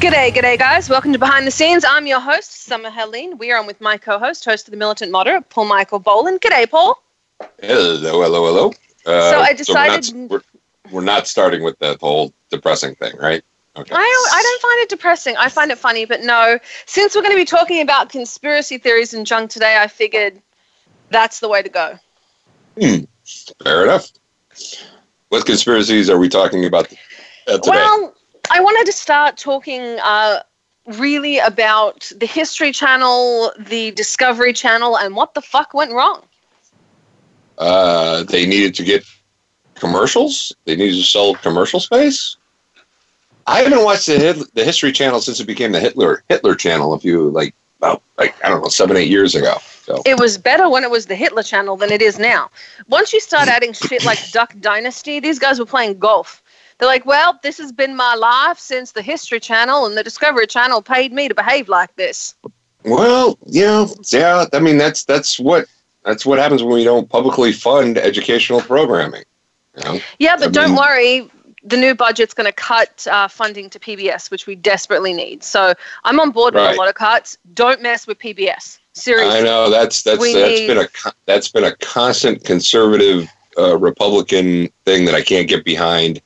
[0.00, 0.88] G'day, g'day, guys.
[0.88, 1.84] Welcome to Behind the Scenes.
[1.84, 3.36] I'm your host, Summer Helene.
[3.36, 6.40] We are on with my co host, host of the Militant Moderate, Paul Michael Boland.
[6.40, 7.02] G'day, Paul.
[7.60, 8.72] Hello, hello, hello.
[9.04, 10.42] Uh, So I decided- we're, not, we're,
[10.92, 13.42] we're not starting with that whole depressing thing, right?
[13.76, 13.94] Okay.
[13.94, 15.36] I don't, I don't find it depressing.
[15.36, 16.58] I find it funny, but no.
[16.86, 20.40] Since we're going to be talking about conspiracy theories and junk today, I figured
[21.10, 21.98] that's the way to go.
[23.62, 24.10] Fair enough.
[25.28, 26.86] What conspiracies are we talking about
[27.46, 27.70] uh, today?
[27.70, 28.14] Well,
[28.50, 30.42] I wanted to start talking uh,
[30.86, 36.22] really about the History Channel, the Discovery Channel, and what the fuck went wrong.
[37.58, 39.04] uh, they needed to get
[39.74, 40.54] commercials.
[40.64, 42.36] They needed to sell commercial space.
[43.46, 46.92] I haven't watched the Hit- the History Channel since it became the Hitler Hitler Channel.
[46.92, 49.56] A few like about like I don't know seven eight years ago.
[49.82, 52.50] So It was better when it was the Hitler Channel than it is now.
[52.88, 56.42] Once you start adding shit like Duck Dynasty, these guys were playing golf.
[56.78, 60.46] They're like, well, this has been my life since the History Channel and the Discovery
[60.46, 62.34] Channel paid me to behave like this.
[62.84, 64.46] well, yeah, yeah.
[64.52, 65.66] I mean that's that's what
[66.04, 69.24] that's what happens when we don't publicly fund educational programming.
[69.76, 70.00] You know?
[70.18, 71.30] Yeah, but I don't mean- worry.
[71.64, 75.42] The new budget's going to cut uh, funding to PBS, which we desperately need.
[75.42, 77.36] So I'm on board with a lot of cuts.
[77.52, 78.78] Don't mess with PBS.
[78.94, 79.38] Seriously.
[79.38, 80.88] I know that's that's We that's need- been a
[81.26, 83.28] that's been a constant conservative
[83.58, 86.22] uh, Republican thing that I can't get behind.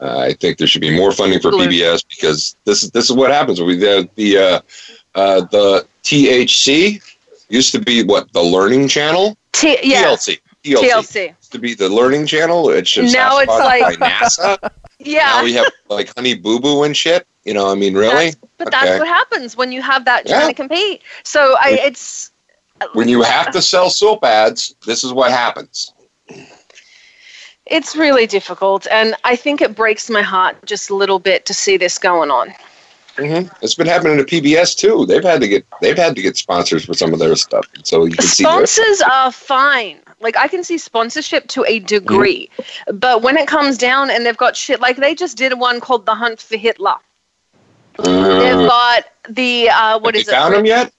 [0.00, 3.12] Uh, I think there should be more funding for PBS because this is this is
[3.16, 3.60] what happens.
[3.60, 4.60] We the the uh,
[5.14, 7.02] uh, the THC
[7.48, 9.36] used to be what the Learning Channel.
[9.52, 10.38] T- yeah, TLC.
[10.64, 10.90] TLC.
[10.90, 11.26] TLC.
[11.36, 12.70] used to be the Learning Channel.
[12.70, 14.58] It's just Now it's like- by NASA.
[14.62, 15.42] now Yeah.
[15.42, 17.26] we have like Honey Boo Boo and shit.
[17.44, 18.78] You know, I mean, really, But Okay.
[18.86, 20.46] that's what happens when you have that trying Yeah.
[20.48, 21.02] to compete.
[21.24, 22.32] So I, it's
[22.92, 25.92] when you have to sell soap ads, this is what happens.
[27.70, 31.54] It's really difficult, and I think it breaks my heart just a little bit to
[31.54, 32.52] see this going on.
[33.16, 35.06] hmm It's been happening to PBS too.
[35.06, 38.04] They've had to get they've had to get sponsors for some of their stuff, so
[38.04, 38.44] you can see.
[38.44, 40.00] Sponsors are fine.
[40.20, 42.50] Like I can see sponsorship to a degree,
[42.92, 46.04] but when it comes down and they've got shit like they just did one called
[46.06, 46.96] The Hunt for Hitler.
[47.98, 50.32] They've Uh, got the uh, what is it?
[50.32, 50.92] found him yet?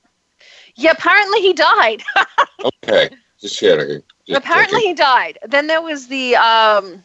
[0.75, 2.03] Yeah, apparently he died.
[2.83, 4.03] Okay, just kidding.
[4.29, 5.37] Apparently he died.
[5.47, 7.03] Then there was the um,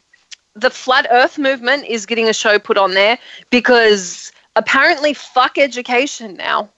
[0.54, 3.18] the flat Earth movement is getting a show put on there
[3.50, 6.70] because apparently fuck education now.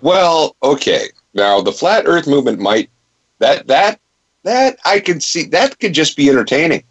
[0.00, 1.08] Well, okay.
[1.34, 2.90] Now the flat Earth movement might
[3.38, 4.00] that that
[4.42, 6.84] that I can see that could just be entertaining.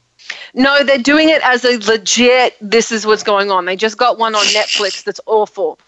[0.53, 2.55] No, they're doing it as a legit.
[2.61, 3.65] This is what's going on.
[3.65, 5.79] They just got one on Netflix that's awful.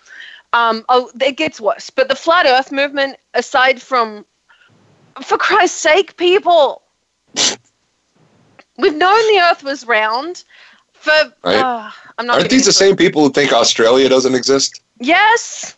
[0.53, 1.89] Um, oh, it gets worse.
[1.89, 4.25] But the flat Earth movement, aside from,
[5.23, 6.81] for Christ's sake, people,
[8.77, 10.43] we've known the Earth was round.
[10.93, 11.11] For
[11.43, 11.55] Right.
[11.55, 12.37] uh, I'm not.
[12.37, 12.73] Aren't these the into it.
[12.73, 14.81] same people who think Australia doesn't exist?
[14.99, 15.75] Yes.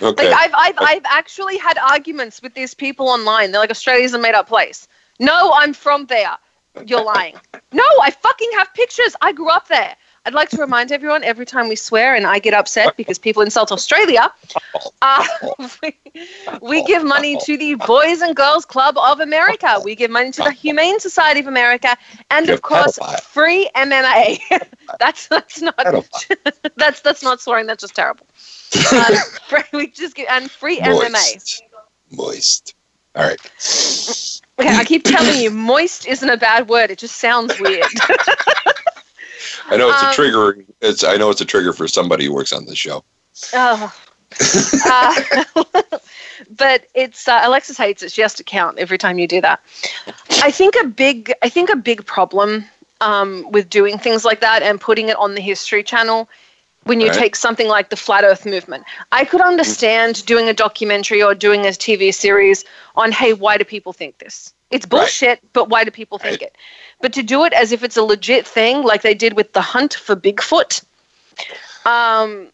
[0.00, 0.30] Okay.
[0.30, 3.50] Like I've, I've, I've actually had arguments with these people online.
[3.50, 4.86] They're like, Australia's a made up place.
[5.18, 6.36] No, I'm from there.
[6.86, 7.34] You're lying.
[7.70, 9.14] No, I fucking have pictures.
[9.20, 9.94] I grew up there.
[10.28, 13.42] I'd like to remind everyone every time we swear and I get upset because people
[13.42, 14.30] insult Australia,
[15.00, 15.24] uh,
[15.82, 15.96] we,
[16.60, 19.80] we give money to the Boys and Girls Club of America.
[19.82, 21.96] We give money to the Humane Society of America,
[22.30, 24.38] and of course, free MMA.
[25.00, 25.74] that's that's not
[26.76, 27.64] that's that's not swearing.
[27.64, 28.26] That's just terrible.
[29.48, 31.10] Free- we just give and free MMA.
[31.10, 31.62] Moist.
[32.10, 32.74] Moist.
[33.14, 33.40] All right.
[34.60, 36.90] Okay, I keep telling you, moist isn't a bad word.
[36.90, 37.86] It just sounds weird.
[39.70, 40.64] I know it's Um, a trigger.
[40.80, 43.04] It's I know it's a trigger for somebody who works on this show.
[43.54, 43.92] oh.
[44.84, 45.14] Uh,
[46.56, 48.12] but it's uh, Alexis hates it.
[48.12, 49.60] She has to count every time you do that.
[50.42, 52.64] I think a big, I think a big problem
[53.00, 56.28] um, with doing things like that and putting it on the History Channel
[56.84, 57.16] when you Right.
[57.18, 58.84] take something like the flat Earth movement.
[59.12, 62.64] I could understand doing a documentary or doing a TV series
[62.96, 64.52] on, hey, why do people think this?
[64.70, 64.90] It's Right.
[64.90, 66.48] bullshit, but why do people think Right.
[66.48, 66.56] it?
[67.00, 69.60] But to do it as if it's a legit thing, like they did with the
[69.62, 70.82] hunt for Bigfoot,
[71.86, 72.48] um,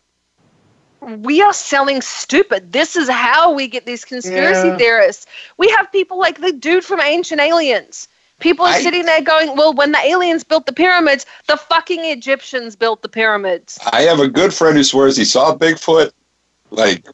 [1.00, 2.72] we are selling stupid.
[2.72, 4.76] This is how we get these conspiracy Yeah.
[4.76, 5.26] theorists.
[5.56, 8.08] We have people like the dude from Ancient Aliens.
[8.40, 12.05] People are I- sitting there going, well, when the aliens built the pyramids, the fucking
[12.05, 13.78] Egyptians built the pyramids.
[13.93, 16.12] I have a good friend who swears he saw Bigfoot,
[16.70, 17.05] like,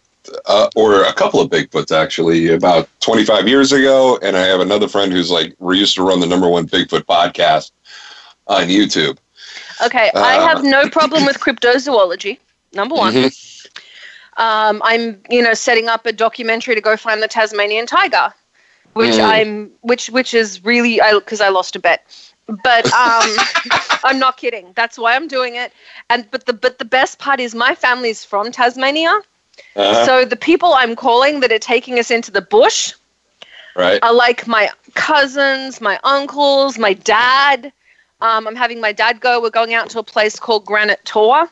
[0.46, 4.18] uh, or a couple of Bigfoots actually, about 25 years ago.
[4.22, 7.02] And I have another friend who's like, we used to run the number one Bigfoot
[7.04, 7.72] podcast
[8.46, 9.18] on YouTube.
[9.84, 10.48] Okay, I Uh.
[10.48, 12.38] have no problem with cryptozoology,
[12.72, 13.14] number one.
[13.14, 13.32] Mhm.
[14.36, 18.32] Um, I'm, you know, setting up a documentary to go find the Tasmanian tiger,
[18.94, 19.24] which Mm.
[19.24, 22.04] I'm, which which is really, I because I lost a bet,
[22.46, 23.36] but um,
[24.04, 24.72] I'm not kidding.
[24.74, 25.72] That's why I'm doing it.
[26.08, 29.20] And but the but the best part is my family's from Tasmania,
[29.76, 32.92] Uh-huh, so the people I'm calling that are taking us into the bush
[33.76, 34.02] right.
[34.02, 37.72] are like my cousins, my uncles, my dad.
[38.20, 39.40] Um, I'm having my dad go.
[39.40, 41.48] We're going out to a place called Granite Tor,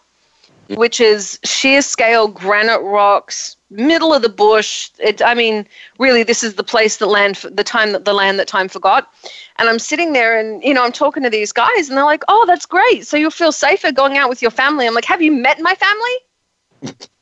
[0.68, 4.90] which is sheer scale granite rocks, middle of the bush.
[4.98, 5.66] It, I mean,
[5.98, 9.12] really, this is the place that land, the time that the land that time forgot.
[9.56, 12.24] And I'm sitting there, and you know, I'm talking to these guys, and they're like,
[12.28, 13.06] "Oh, that's great.
[13.06, 15.74] So you'll feel safer going out with your family." I'm like, "Have you met my
[15.74, 16.98] family?"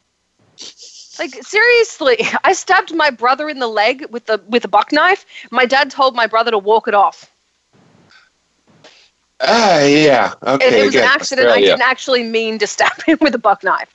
[1.18, 5.24] Like seriously, I stabbed my brother in the leg with the with a buck knife.
[5.50, 7.30] My dad told my brother to walk it off.
[9.40, 10.32] Ah, yeah.
[10.42, 10.66] Okay.
[10.66, 11.48] It, it was again, an accident.
[11.48, 13.92] I didn't actually mean to stab him with a buck knife.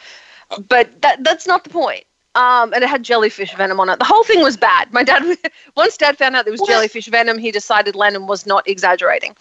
[0.68, 2.06] But that that's not the point.
[2.34, 4.00] Um, and it had jellyfish venom on it.
[4.00, 4.94] The whole thing was bad.
[4.94, 5.38] My dad,
[5.76, 6.70] once dad found out there was What?
[6.70, 9.36] jellyfish venom, he decided Lennon was not exaggerating.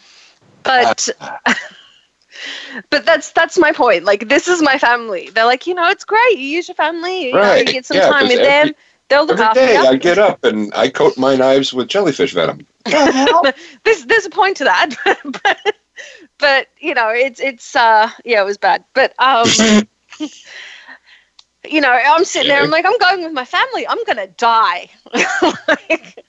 [0.64, 1.08] But
[2.90, 4.04] but that's that's my point.
[4.04, 5.31] Like this is my family.
[5.34, 6.38] They're like, you know, it's great.
[6.38, 7.26] You use your family.
[7.28, 7.66] You, know, Right.
[7.66, 8.75] you get some Yeah, time 'cause with every- them.
[9.08, 9.87] They'll look Every after day you.
[9.88, 12.64] I get up and I coat my knives with jellyfish venom.
[13.84, 14.94] there's there's a point to that
[15.42, 15.76] but
[16.38, 19.46] but you know it's it's uh yeah it was bad but um
[21.69, 24.88] you know i'm sitting there i'm like i'm going with my family i'm gonna die
[25.69, 26.25] like,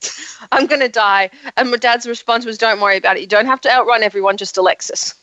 [0.52, 3.62] i'm gonna die and my dad's response was don't worry about it you don't have
[3.62, 5.16] to outrun everyone just alexis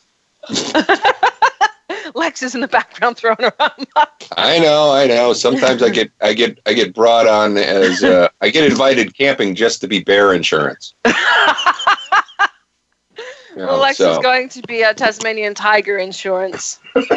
[2.15, 3.87] lexus in the background throwing around
[4.35, 5.33] I know, I know.
[5.33, 9.55] Sometimes I get, I get, I get brought on as, uh, I get invited camping
[9.55, 10.93] just to be bear insurance.
[13.55, 16.79] You know, Alexis so- is going to be a Tasmanian tiger insurance.
[16.93, 17.09] but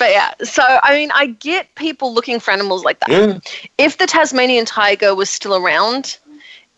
[0.00, 3.10] yeah, so I mean, I get people looking for animals like that.
[3.10, 3.38] Yeah.
[3.78, 6.18] If the Tasmanian tiger was still around,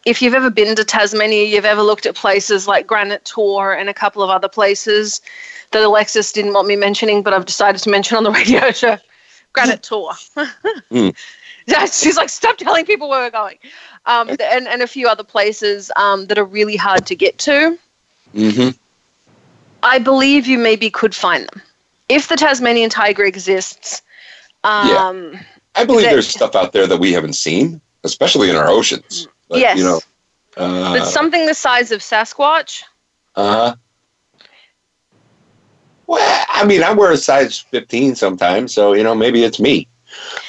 [0.05, 3.89] if you've ever been to Tasmania, you've ever looked at places like Granite Tor and
[3.89, 5.21] a couple of other places
[5.71, 8.99] that Alexis didn't want me mentioning, but I've decided to mention on the radio show.
[9.53, 10.13] Granite Tor.
[10.91, 11.15] Mm.
[11.67, 13.57] Yeah, She's like, stop telling people where we're going.
[14.07, 17.79] Um, and, and a few other places um, that are really hard to get to.
[18.35, 18.77] Mhm.
[19.85, 21.63] I believe you maybe could find them.
[22.09, 24.03] If the Tasmanian tiger exists,
[24.65, 25.39] um,
[25.77, 29.29] I believe That- there's stuff out there that we haven't seen, especially in our oceans.
[29.59, 30.01] Yes, You know.
[30.57, 32.83] Uh, but something the size of Sasquatch.
[33.37, 33.75] uh huh.
[36.07, 39.89] Well, I mean, I wear a size 15 sometimes, so you know maybe it's me.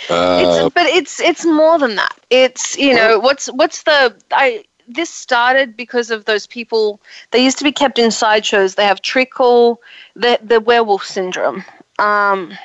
[0.10, 2.18] Uh, it's, but it's it's more than that.
[2.30, 7.00] It's you know what's what's the I this started because of those people.
[7.32, 8.76] They used to be kept in sideshows.
[8.76, 9.82] They have trickle,
[10.16, 11.64] the the werewolf syndrome.
[12.00, 12.58] Um,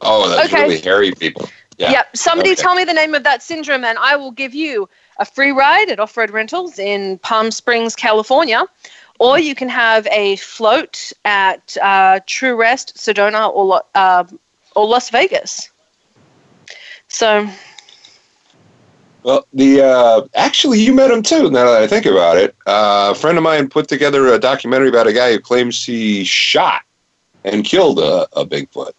[0.00, 0.62] oh, that's okay.
[0.62, 1.48] really hairy people.
[1.78, 1.92] Yeah.
[1.92, 2.16] Yep.
[2.16, 2.62] Somebody Okay.
[2.62, 4.88] tell me the name of that syndrome, and I will give you
[5.18, 8.64] a free ride at Off Road Rentals in Palm Springs, California.
[9.20, 14.24] Or you can have a float at uh, True Rest, Sedona, or uh,
[14.76, 15.70] or Las Vegas.
[17.08, 17.48] So
[19.24, 21.50] Well, the uh, actually, you met him too.
[21.50, 24.88] Now that I think about it, uh, a friend of mine put together a documentary
[24.88, 26.82] about a guy who claims he shot
[27.44, 28.92] and killed a, a Bigfoot.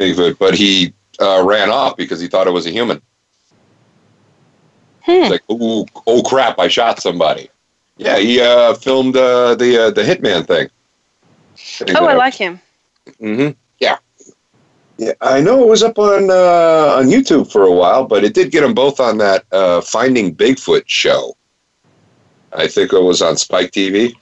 [0.00, 3.02] Bigfoot, but he uh, ran off because he thought it was a human.
[5.02, 5.12] Hmm.
[5.12, 6.58] It's like, oh, oh crap!
[6.58, 7.50] I shot somebody.
[7.98, 10.70] Yeah, he uh, filmed uh, the uh, the hitman thing.
[11.96, 12.60] oh, I like him.
[13.20, 13.50] Mm-hmm.
[13.78, 13.98] Yeah.
[14.96, 18.34] Yeah, I know it was up on uh, on YouTube for a while, but it
[18.34, 21.36] did get them both on that uh, Finding Bigfoot show.
[22.52, 24.14] I think it was on Spike TV.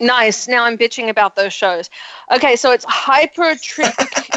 [0.00, 0.48] Nice.
[0.48, 1.88] Now I'm bitching about those shows.
[2.30, 3.94] Okay, so it's hypertrick,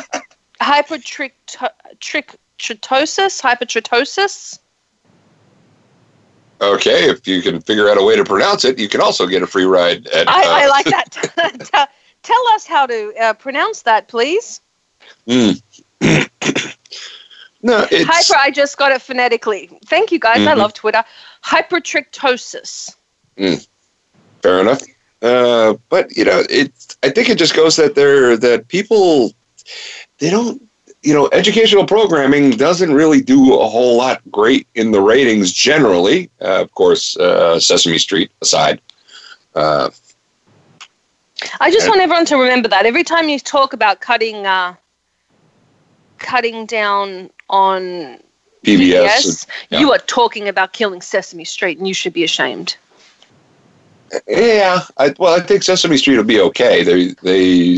[2.60, 4.60] tritosis, hypertritosis.
[6.62, 9.42] Okay, if you can figure out a way to pronounce it, you can also get
[9.42, 10.08] a free ride.
[10.08, 11.12] At, I, I uh, like that.
[12.24, 14.60] Tell- us how to uh, pronounce that, please.
[15.26, 15.62] mm.
[17.62, 18.40] no, it's Hyper.
[18.40, 19.70] I just got it phonetically.
[19.86, 20.46] Thank you, guys.
[20.46, 20.58] I Mhm.
[20.58, 21.04] love Twitter.
[21.46, 22.96] Hypertrichosis.
[24.42, 24.82] fair enough.
[25.22, 26.74] Uh, but you know, it.
[27.04, 29.34] I think it just goes that there that people
[30.20, 30.62] they don't.
[31.02, 36.30] You know, educational programming doesn't really do a whole lot great in the ratings generally.
[36.42, 38.82] Uh, of course, uh, Sesame Street aside.
[39.56, 39.90] Uh,
[41.62, 44.76] I just want everyone to remember that every time you talk about cutting, uh,
[46.18, 48.20] cutting down on
[48.64, 48.92] PBS.
[48.92, 49.80] PBS, yeah.
[49.80, 52.76] you are talking about killing Sesame Street, and you should be ashamed.
[54.28, 56.84] Yeah, I, well, I think Sesame Street will be okay.
[56.84, 57.78] They they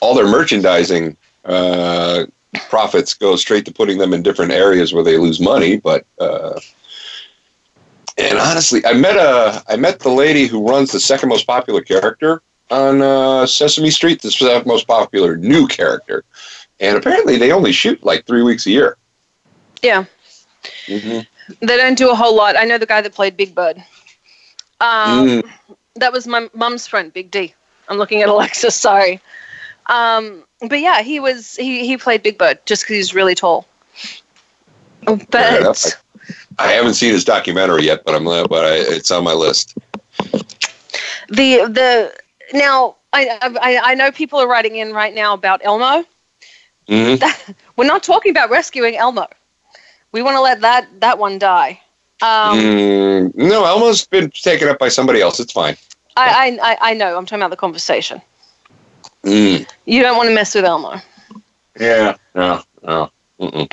[0.00, 1.16] all their merchandising
[1.46, 2.26] uh,
[2.68, 5.76] profits go straight to putting them in different areas where they lose money.
[5.76, 6.60] But uh,
[8.18, 11.80] and honestly, I met a I met the lady who runs the second most popular
[11.82, 16.24] character on uh, Sesame Street, the second most popular new character,
[16.80, 18.96] and apparently they only shoot like three weeks a year.
[19.82, 20.04] Yeah,
[20.86, 21.20] Mm-hmm.
[21.66, 22.56] they don't do a whole lot.
[22.56, 23.76] I know the guy that played Big Bird.
[24.80, 25.50] Um, Mm.
[25.96, 27.54] That was my mum's friend, Big D.
[27.88, 28.70] I'm looking at Alexa.
[28.70, 29.20] Sorry.
[29.86, 33.66] Um, but yeah, he was he he played Big Bird just because he's really tall.
[35.30, 36.00] But
[36.58, 39.76] I haven't seen his documentary yet, but I'm uh, but I, it's on my list.
[41.28, 42.12] the the
[42.52, 46.04] now I, I I know people are writing in right now about Elmo.
[46.88, 47.14] hmm
[47.76, 49.26] We're not talking about rescuing Elmo.
[50.12, 51.80] We want to let that that one die.
[52.22, 55.38] Um, Mm, no, Elmo's been taken up by somebody else.
[55.40, 55.76] It's fine.
[56.16, 57.16] I I I know.
[57.16, 58.22] I'm talking about the conversation.
[59.26, 59.68] Mm.
[59.86, 61.00] You don't want to mess with Elmo.
[61.80, 63.10] Yeah, no, no.
[63.40, 63.70] Mm-mm.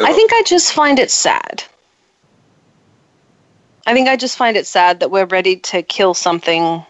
[0.00, 1.62] I think I just find it sad.
[3.86, 6.82] I think I just find it sad that we're ready to kill something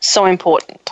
[0.00, 0.90] so important.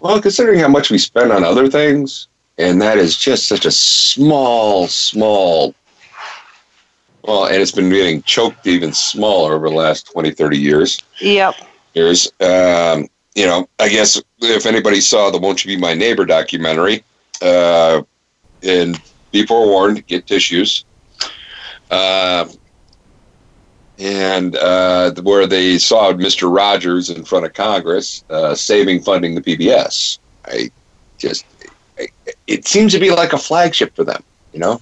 [0.00, 2.26] Well, considering how much we spend on other things,
[2.58, 5.74] and that is just such a small, small.
[7.22, 11.00] Well, and it's been getting choked even smaller over the last 20, 30 years.
[11.20, 11.54] Yep.
[11.94, 16.24] Here's, um, you know, I guess if anybody saw the Won't You Be My Neighbor
[16.24, 17.04] documentary,
[17.40, 18.02] uh,
[18.64, 20.84] and be forewarned, get tissues.
[21.88, 22.48] Uh,
[24.00, 26.52] and uh, where they saw Mr.
[26.52, 30.18] Rogers in front of Congress uh, saving funding the PBS.
[30.44, 30.72] I
[31.16, 31.44] just,
[31.96, 32.08] I,
[32.48, 34.80] it seems to be like a flagship for them, you know?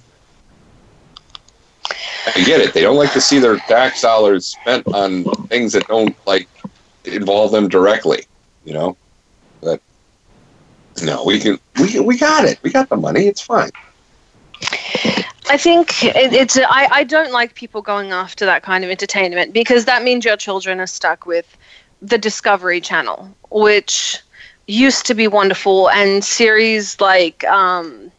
[2.35, 2.73] I get it.
[2.73, 6.49] They don't like to see their tax dollars spent on things that don't like
[7.05, 8.25] involve them directly,
[8.67, 8.97] you know.
[9.61, 9.81] But
[11.01, 11.57] no, we can.
[11.79, 12.59] We we got it.
[12.61, 13.25] We got the money.
[13.27, 13.71] It's fine.
[15.49, 16.57] I think it, it's.
[16.57, 20.37] I, I don't like people going after that kind of entertainment because that means your
[20.37, 21.57] children are stuck with
[22.01, 24.19] the Discovery Channel, which
[24.67, 28.11] used to be wonderful, and series like um,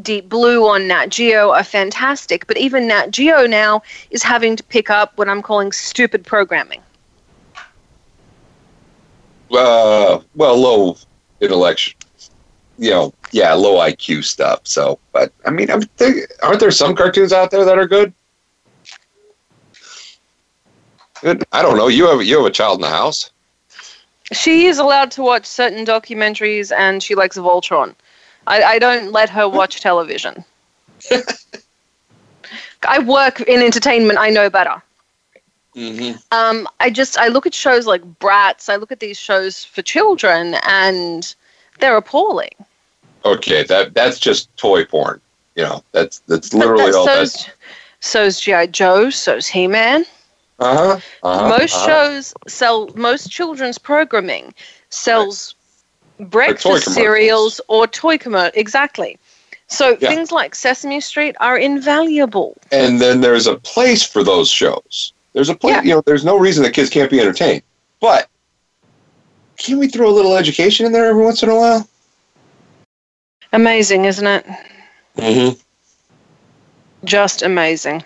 [0.00, 2.46] Deep Blue on Nat Geo are fantastic.
[2.46, 6.82] But even Nat Geo now is having to pick up what I'm calling stupid programming.
[9.52, 10.96] Uh, well, low
[11.40, 11.98] intellectual.
[12.78, 14.60] You know, yeah, low IQ stuff.
[14.64, 18.12] So, but I mean, I'm think, aren't there some cartoons out there that are good?
[21.20, 21.44] Good.
[21.52, 21.88] I don't know.
[21.88, 23.30] You have you have a child in the house.
[24.32, 27.94] She is allowed to watch certain documentaries, and she likes Voltron.
[28.46, 30.44] I, I don't let her watch television.
[32.88, 34.18] I work in entertainment.
[34.18, 34.82] I know better.
[35.76, 36.18] Mm-hmm.
[36.32, 38.68] Um, I just I look at shows like Bratz.
[38.68, 41.34] I look at these shows for children, and
[41.78, 42.52] they're appalling.
[43.24, 45.20] Okay, that that's just toy porn.
[45.54, 47.48] You know, that's that's literally that- all so's,
[48.00, 49.10] so's GI Joe.
[49.10, 50.04] So's He Man.
[50.58, 51.00] Uh huh.
[51.22, 51.86] Uh-huh, most uh-huh.
[51.86, 52.88] shows sell.
[52.94, 54.52] Most children's programming
[54.90, 55.54] sells
[56.20, 56.94] breakfast commercials.
[56.94, 58.52] cereals or toy commercials.
[58.56, 59.18] Exactly.
[59.68, 60.10] So Yeah.
[60.10, 62.56] things like Sesame Street are invaluable.
[62.70, 65.14] and then there's a place for those shows.
[65.32, 65.82] There's a place, Yeah.
[65.82, 67.62] you know, there's no reason that kids can't be entertained.
[68.00, 68.28] But
[69.58, 71.88] can we throw a little education in there every once in a while?
[73.52, 74.46] Amazing, isn't it?
[75.16, 75.58] Mm-hmm.
[77.04, 78.04] Just amazing.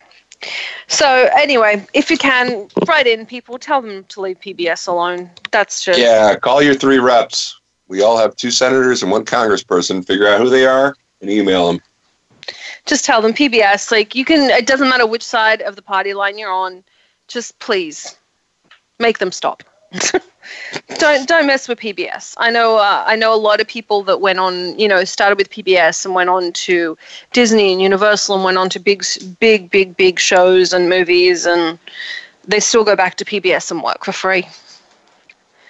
[0.88, 5.30] So anyway, if you can, write in people, tell them to leave PBS alone.
[5.50, 7.58] That's just Yeah, call your three reps.
[7.88, 10.04] We all have two senators and one congressperson.
[10.06, 11.80] Figure out who they are and email them.
[12.84, 13.90] just tell them PBS.
[13.90, 16.84] Like you can, it doesn't matter which side of the party line you're on.
[17.28, 18.16] Just please
[18.98, 19.62] make them stop.
[20.98, 22.34] don't don't mess with PBS.
[22.38, 25.38] I know uh, I know a lot of people that went on, you know, started
[25.38, 26.96] with PBS and went on to
[27.32, 29.04] Disney and Universal and went on to big
[29.38, 31.78] big big big shows and movies and
[32.46, 34.46] they still go back to PBS and work for free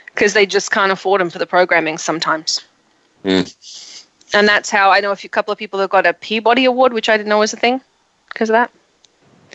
[0.06, 2.64] because they just can't afford them for the programming sometimes.
[3.22, 3.42] Hmm.
[4.32, 6.92] And that's how I know a few couple of people that got a Peabody Award,
[6.92, 7.80] which I didn't know was a thing
[8.28, 8.70] because of that.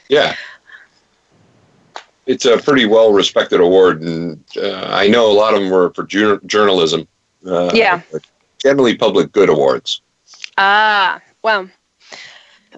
[0.07, 0.35] Yeah.
[2.31, 5.91] It's a pretty well respected award, and uh, I know a lot of them were
[5.93, 7.07] for jour- journalism.
[7.45, 8.01] Uh, Yeah.
[8.59, 10.01] Generally, public good awards.
[10.57, 11.67] Ah, well,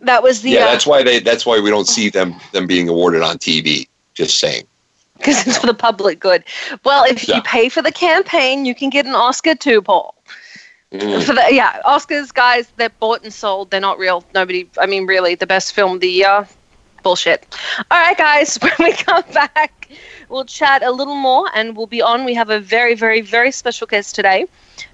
[0.02, 1.20] that was the yeah, uh, that's why they.
[1.20, 3.88] That's why we don't see them them being awarded on TV.
[4.14, 4.66] Just saying.
[5.18, 6.44] because it's for the public good.
[6.86, 7.36] Well, if Yeah.
[7.38, 10.16] you pay for the campaign, you can get an Oscar too, Paul.
[10.94, 11.24] Mm.
[11.24, 13.72] For the yeah, Oscars, guys, they're bought and sold.
[13.72, 14.24] They're not real.
[14.34, 14.70] Nobody.
[14.80, 16.48] I mean, really, the best film of the year.
[17.04, 17.46] Bullshit.
[17.92, 18.58] All right, guys.
[18.62, 19.90] When we come back,
[20.30, 22.26] we'll chat a little more, and we'll be on.
[22.26, 24.48] We have a very, very, very special guest today.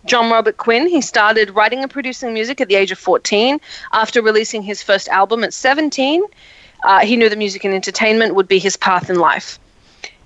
[0.06, 0.88] John Robert Quinn.
[0.88, 3.60] He started writing and producing music at the age of 14.
[3.94, 6.24] After releasing his first album at 17,
[6.84, 9.60] uh, he knew that music and entertainment would be his path in life.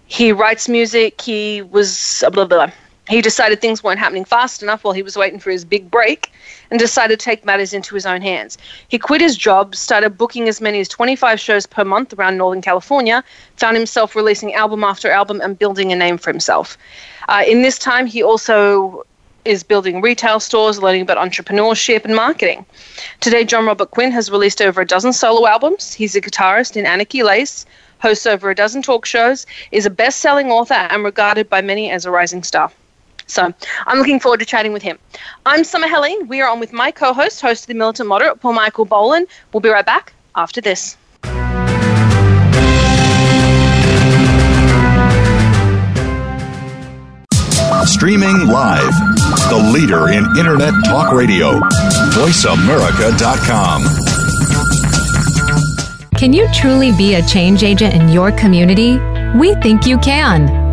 [0.06, 1.22] He writes music.
[1.22, 2.72] He was blah, blah, blah.
[3.10, 6.32] He decided things weren't happening fast enough while he was waiting for his big break
[6.72, 8.58] and decided to take matters into his own hands.
[8.88, 12.62] He quit his job, started booking as many as 25 shows per month around Northern
[12.62, 13.22] California,
[13.58, 16.78] found himself releasing album after album and building a name for himself.
[17.28, 19.06] Uh, in this time, he also
[19.44, 22.66] is building retail stores, learning about entrepreneurship and marketing.
[23.20, 25.94] Today, John Robert Quinn has released over a dozen solo albums.
[25.94, 27.66] He's a guitarist in Anarchy Lace,
[28.00, 31.92] hosts over a dozen talk shows, is a best selling author, and regarded by many
[31.92, 32.72] as a rising star.
[33.28, 33.54] So
[33.88, 34.98] I'm looking forward to chatting with him.
[35.46, 36.28] I'm Summer Helene.
[36.28, 39.28] We are on with my co host, host of the Militant Moderate, Paul Michael Boland.
[39.52, 40.98] We'll be right back after this.
[47.86, 48.94] Streaming live.
[49.50, 51.60] The leader in Internet talk radio.
[52.12, 53.84] VoiceAmerica.com.
[56.18, 58.98] Can you truly be a change agent in your community?
[59.38, 60.73] We think you can.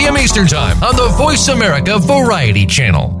[0.21, 3.20] Eastern Time on the Voice America Variety Channel.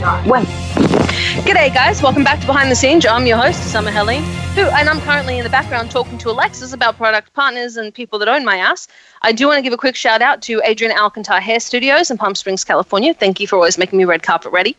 [0.00, 0.46] Well,
[1.44, 2.02] g'day, guys.
[2.02, 3.04] Welcome back to Behind the Scenes.
[3.04, 4.22] I'm your host, Summer Helene,
[4.54, 8.18] who, and I'm currently in the background talking to Alexis about product partners and people
[8.20, 8.88] that own my ass.
[9.20, 12.16] I do want to give a quick shout out to Adrian Alcantar Hair Studios in
[12.16, 13.12] Palm Springs, California.
[13.12, 14.74] Thank you for always making me red carpet ready.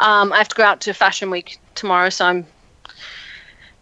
[0.00, 2.44] Um, I have to go out to Fashion Week tomorrow, so I'm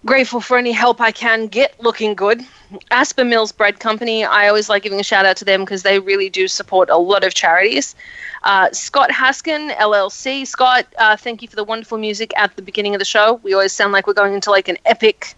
[0.04, 2.42] grateful for any help I can get looking good.
[2.90, 5.98] Aspen Mills Bread Company, I always like giving a shout out to them because they
[5.98, 7.94] really do support a lot of charities.
[8.44, 10.46] Uh, Scott Haskin, LLC.
[10.46, 13.40] Scott, uh, thank you for the wonderful music at the beginning of the show.
[13.42, 15.34] We always sound like we're going into like an epic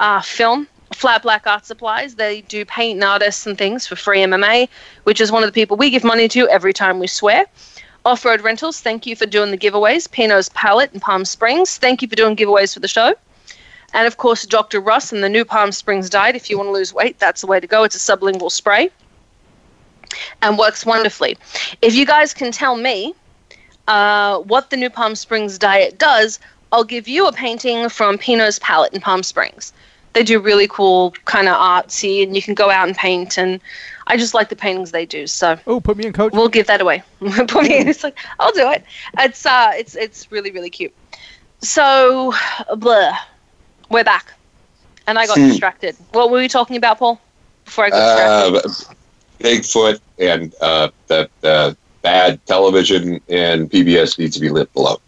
[0.00, 0.68] uh, film.
[0.92, 4.68] Flat Black Art Supplies, they do paint and artists and things for free MMA,
[5.02, 7.44] which is one of the people we give money to every time we swear.
[8.04, 10.08] Off Road Rentals, thank you for doing the giveaways.
[10.08, 13.16] Pinot's Palette in Palm Springs, thank you for doing giveaways for the show.
[13.94, 14.80] And of course, Dr.
[14.80, 16.36] Russ and the new Palm Springs Diet.
[16.36, 17.84] If you want to lose weight, that's the way to go.
[17.84, 18.90] It's a sublingual spray
[20.42, 21.36] and works wonderfully.
[21.82, 23.14] If you guys can tell me
[23.88, 26.38] uh, what the new Palm Springs Diet does,
[26.72, 29.72] I'll give you a painting from Pinot's Palette in Palm Springs.
[30.12, 33.36] They do really cool kind of artsy, and you can go out and paint.
[33.38, 33.60] And
[34.06, 35.26] I just like the paintings they do.
[35.26, 36.32] So Oh, put me in, coach.
[36.32, 37.02] we'll give that away.
[37.20, 37.86] Put me in.
[37.88, 38.82] It's like I'll do it.
[39.18, 40.94] It's uh, it's it's really really cute.
[41.60, 42.32] So,
[42.76, 43.16] blah.
[43.88, 44.32] We're back,
[45.06, 45.48] and I got Hmm.
[45.48, 45.96] distracted.
[46.12, 47.20] What were we talking about, Paul?
[47.64, 48.70] Before I got distracted.
[48.70, 48.94] Uh,
[49.40, 55.00] Bigfoot and uh, that uh, bad television and PBS needs to be lit below.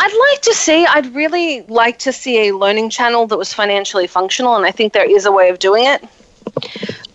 [0.00, 0.86] I'd like to see.
[0.86, 4.92] I'd really like to see a learning channel that was financially functional, and I think
[4.92, 6.02] there is a way of doing it.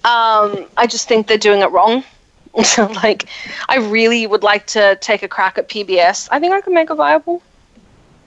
[0.06, 2.04] Um, I just think they're doing it wrong.
[2.64, 3.26] So, like,
[3.70, 6.28] I really would like to take a crack at PBS.
[6.32, 7.42] I think I could make it viable.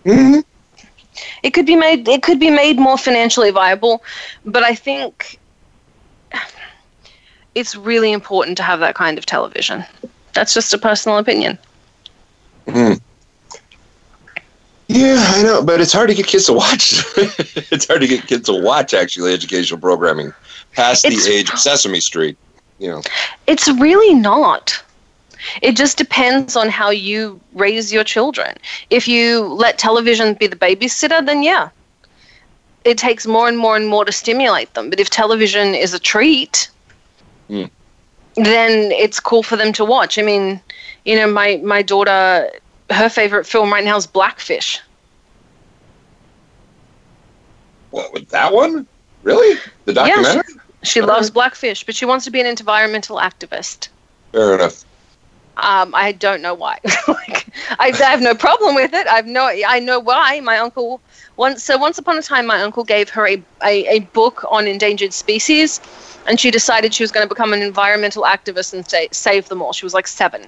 [0.05, 0.41] Mm-hmm.
[1.43, 2.07] It could be made.
[2.09, 4.03] It could be made more financially viable,
[4.45, 5.39] but I think
[7.55, 9.85] it's really important to have that kind of television.
[10.35, 11.59] That's just a personal opinion.
[12.69, 12.93] Hmm.
[14.89, 17.03] Yeah, I know, but it's hard to get kids to watch.
[17.17, 20.33] it's hard to get kids to watch actually educational programming
[20.75, 22.37] past It's- the age of Sesame Street.
[22.79, 23.03] You know,
[23.47, 24.83] It's really not.
[25.63, 28.57] It just depends on how you raise your children.
[28.91, 31.69] If you let television be the babysitter, then yeah.
[32.85, 34.91] It takes more and more and more to stimulate them.
[34.91, 36.71] But if television is a treat,
[37.49, 37.65] Hmm.
[38.37, 40.19] then it's cool for them to watch.
[40.19, 40.61] I mean,
[41.05, 42.51] you know, my, my daughter,
[42.91, 44.81] her favorite film right now is Blackfish.
[47.91, 48.87] what with that one?
[49.23, 49.59] Really?
[49.87, 50.25] The documentary?
[50.25, 50.63] Yeah, documentary?
[50.83, 53.89] She loves Blackfish, but she wants to be an environmental activist.
[54.33, 54.85] Fair enough.
[55.57, 56.79] Um, I don't know why.
[57.09, 57.47] like,
[57.79, 59.07] I, I have no problem with it.
[59.07, 60.41] I've no, I know why.
[60.41, 61.01] My uncle
[61.37, 64.67] once, so once upon a time, my uncle gave her a, a, a book on
[64.67, 65.81] endangered species,
[66.27, 69.63] and she decided she was going to become an environmental activist and sa- save them
[69.63, 69.73] all.
[69.73, 70.47] She was like seven,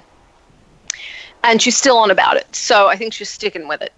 [1.43, 2.55] and she's still on about it.
[2.55, 3.93] So I think she's sticking with it.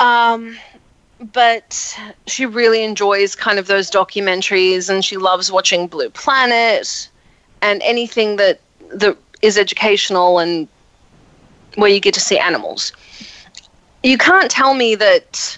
[0.00, 0.58] Um,
[1.32, 7.08] but she really enjoys kind of those documentaries, and she loves watching Blue Planet
[7.62, 9.16] and anything that that
[9.46, 10.68] is educational and
[11.76, 12.92] where you get to see animals.
[14.02, 15.56] You can't tell me that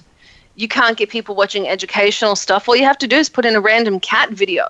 [0.56, 2.68] you can't get people watching educational stuff.
[2.68, 4.68] All you have to do is put in a random cat video.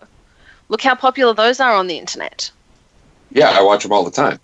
[0.68, 2.50] Look how popular those are on the internet.
[3.33, 4.38] Yeah, I watch them all the time.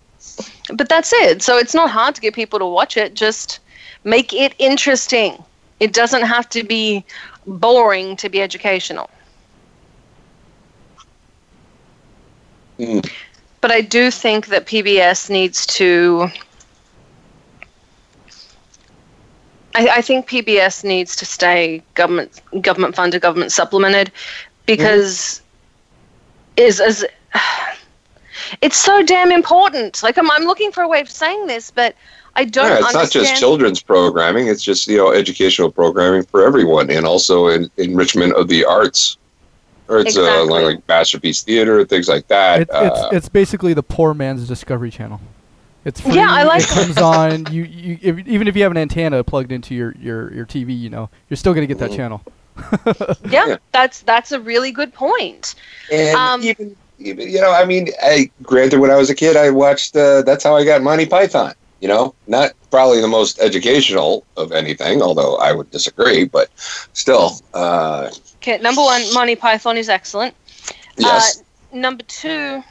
[0.73, 1.41] But that's it.
[1.41, 3.13] So it's not hard to get people to watch it.
[3.13, 3.59] Just
[4.03, 5.43] make it interesting.
[5.79, 7.05] It doesn't have to be
[7.45, 9.09] boring to be educational.
[12.79, 13.09] Mm.
[13.65, 16.29] But I do think that PBS needs to.
[19.73, 24.11] I, I think PBS needs to stay government government funded, government supplemented,
[24.67, 25.41] because
[26.57, 27.03] is as
[28.61, 30.03] it's so damn important.
[30.03, 31.95] Like I'm, I'm looking for a way of saying this, but
[32.35, 36.45] I don't Yeah, it's not just children's programming; it's just you know educational programming for
[36.45, 39.17] everyone, and also in, enrichment of the arts.
[39.87, 40.49] Or it's uh, Exactly.
[40.49, 42.61] like, like masterpiece theater, things like that.
[42.61, 45.19] It, uh, it's it's basically the poor man's Discovery Channel.
[45.83, 46.15] It's free.
[46.15, 47.51] Yeah, I like It comes on.
[47.51, 50.77] You, you if, even if you have an antenna plugged into your, your, your TV,
[50.77, 51.95] you know, you're still gonna get that Mhm.
[51.95, 52.21] channel.
[53.29, 53.57] yeah, Yeah.
[53.71, 55.53] that's that's a really good point.
[55.91, 59.35] And Um, even, even, you know, I mean, I granted when I was a kid,
[59.37, 59.95] I watched.
[59.95, 61.53] Uh, that's how I got Monty Python.
[61.81, 66.49] You know, not probably the most educational of anything, although I would disagree, but
[66.91, 68.09] still, uh,
[68.41, 70.35] Okay, number one, Monty Python is excellent.
[70.97, 71.43] yes, Uh,
[71.85, 72.61] number two,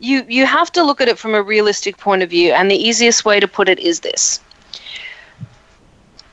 [0.00, 2.80] you you have to look at it from a realistic point of view, and the
[2.88, 4.40] easiest way to put it is this.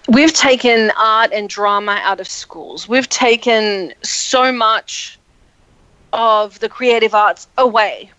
[0.07, 2.89] We've taken art and drama out of schools.
[2.89, 5.19] We've taken so much
[6.13, 8.09] of the creative arts away.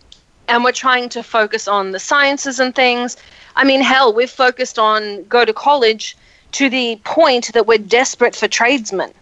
[0.51, 3.17] And we're trying to focus on the sciences and things.
[3.59, 6.17] I mean, hell, we've focused on go to college
[6.53, 9.13] to the point that we're desperate for tradesmen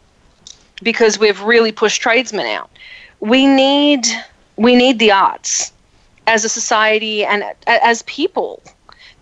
[0.82, 2.70] because we've really pushed tradesmen out.
[3.20, 4.06] We need
[4.56, 5.72] we need the arts
[6.26, 8.62] as a society and as people.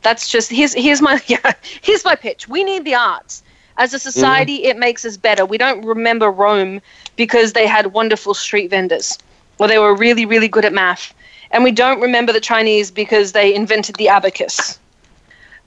[0.03, 2.49] That's just here's here's my yeah here's my pitch.
[2.49, 3.45] We need the arts
[3.79, 4.59] as a society.
[4.59, 4.71] Mm-hmm.
[4.71, 5.47] It makes us better.
[5.47, 6.81] We don't remember Rome
[7.15, 9.17] because they had wonderful street vendors
[9.59, 11.15] or they were really really good at math,
[11.53, 14.81] and we don't remember the Chinese because they invented the abacus.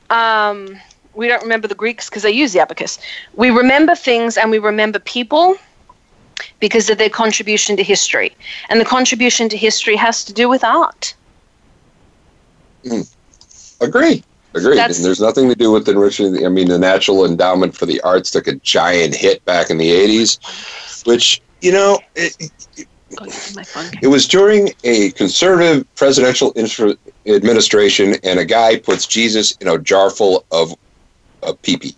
[0.09, 0.79] Um,
[1.13, 2.99] we don't remember the Greeks because they used the abacus.
[3.35, 5.57] We remember things and we remember people
[6.59, 8.35] because of their contribution to history.
[8.69, 11.13] And the contribution to history has to do with art.
[13.81, 14.71] agree, agree.
[14.71, 16.33] And That's- there's nothing to do with enriching.
[16.33, 19.77] the- I mean, the Natural Endowment for the Arts took a giant hit back in
[19.77, 20.39] the '80s,
[21.05, 21.99] which you know.
[22.15, 22.85] It, phone.
[24.01, 29.77] It was during a conservative presidential infra- administration, and a guy puts Jesus in a
[29.79, 30.73] jar full of,
[31.43, 31.95] of pee pee.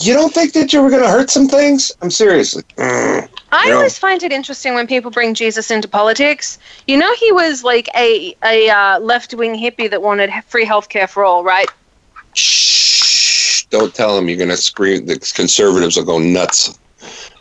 [0.00, 1.92] you don't think that you were going to hurt some things?
[2.00, 2.64] I'm seriously.
[2.76, 3.28] Mm.
[3.52, 3.74] I Yeah.
[3.76, 6.58] always find it interesting when people bring Jesus into politics.
[6.86, 11.08] You know, he was like a a uh, left wing hippie that wanted free healthcare
[11.08, 11.68] for all, right?
[12.34, 13.64] Shh!
[13.70, 15.06] Don't tell them you're going to scream.
[15.06, 16.78] The conservatives will go nuts.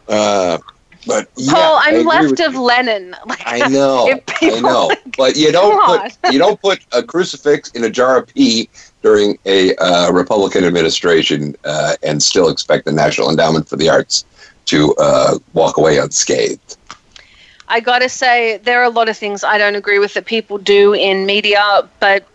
[0.08, 0.58] Uh,
[1.06, 2.62] but yeah, Paul, I'm left of you.
[2.62, 3.16] Lenin.
[3.26, 7.70] Like, I know, I know, like, but you don't put you don't put a crucifix
[7.72, 8.70] in a jar of pee
[9.02, 14.26] during a uh, Republican administration uh, and still expect the National Endowment for the Arts
[14.66, 16.78] to uh, walk away unscathed.
[17.68, 20.58] I gotta say, there are a lot of things I don't agree with that people
[20.58, 22.28] do in media, but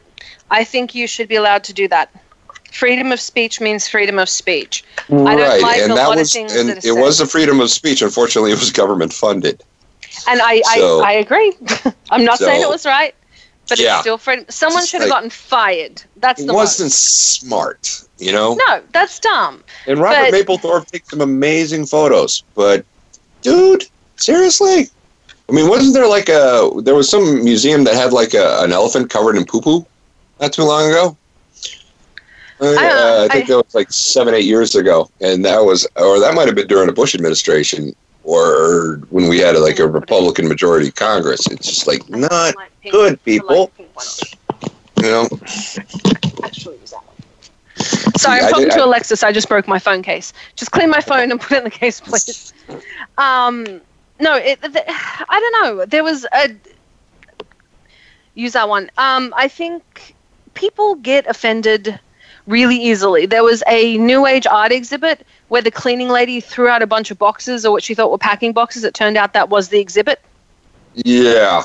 [0.51, 2.11] I think you should be allowed to do that.
[2.79, 4.85] Freedom of speech means freedom of speech.
[5.09, 7.01] I don't right, like and a that lot of was things and that it are
[7.01, 7.25] was said.
[7.25, 8.03] a freedom of speech.
[8.03, 9.62] Unfortunately, it was government funded.
[10.29, 11.55] And I, So- I, I agree.
[12.11, 13.15] I'm not saying it was right,
[13.69, 13.95] but Yeah.
[13.95, 14.45] it's still freedom.
[14.51, 16.03] Someone should have like- gotten fired.
[16.19, 17.39] That's It the wasn't most.
[17.41, 18.55] smart, you know.
[18.67, 19.62] No, that's dumb.
[19.87, 22.85] And Robert But- Mapplethorpe takes some amazing photos, but
[23.43, 23.85] dude,
[24.17, 24.91] seriously?
[25.49, 28.73] I mean, wasn't there like a there was some museum that had like a, an
[28.73, 29.87] elephant covered in poo poo
[30.41, 31.17] not too long ago?
[32.61, 35.87] Uh, I- I think I- that was like seven, eight years ago, and that was,
[35.97, 39.87] or that might have been during the Bush administration, or when we had like a
[39.87, 41.47] Republican majority Congress.
[41.49, 42.55] It's just like not
[42.90, 43.71] good, people.
[45.03, 45.29] You know,
[48.16, 49.23] Sorry, I'm talking to Alexis.
[49.23, 50.33] I just broke my phone case.
[50.57, 52.55] Just clean my phone and put it in the case, please.
[53.19, 53.81] Um,
[54.19, 55.85] no, it, th- I don't know.
[55.85, 56.49] There was a
[58.35, 58.90] use that one.
[58.97, 60.14] Um, I think
[60.55, 61.99] people get offended
[62.47, 63.27] really easily.
[63.27, 67.11] There was a new age art exhibit where the cleaning lady threw out a bunch
[67.11, 68.85] of boxes or what she thought were packing boxes.
[68.85, 70.21] It turned out that was the exhibit.
[70.95, 71.63] Yeah.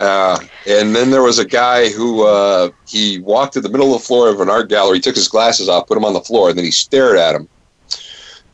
[0.00, 4.00] Uh, and then there was a guy who uh, he walked to the middle of
[4.00, 6.48] the floor of an art gallery, took his glasses off, put them on the floor,
[6.48, 7.48] and then he stared at him.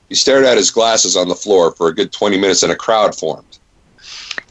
[0.08, 2.76] He stared at his glasses on the floor for a good 20 minutes, and a
[2.76, 3.58] crowd formed.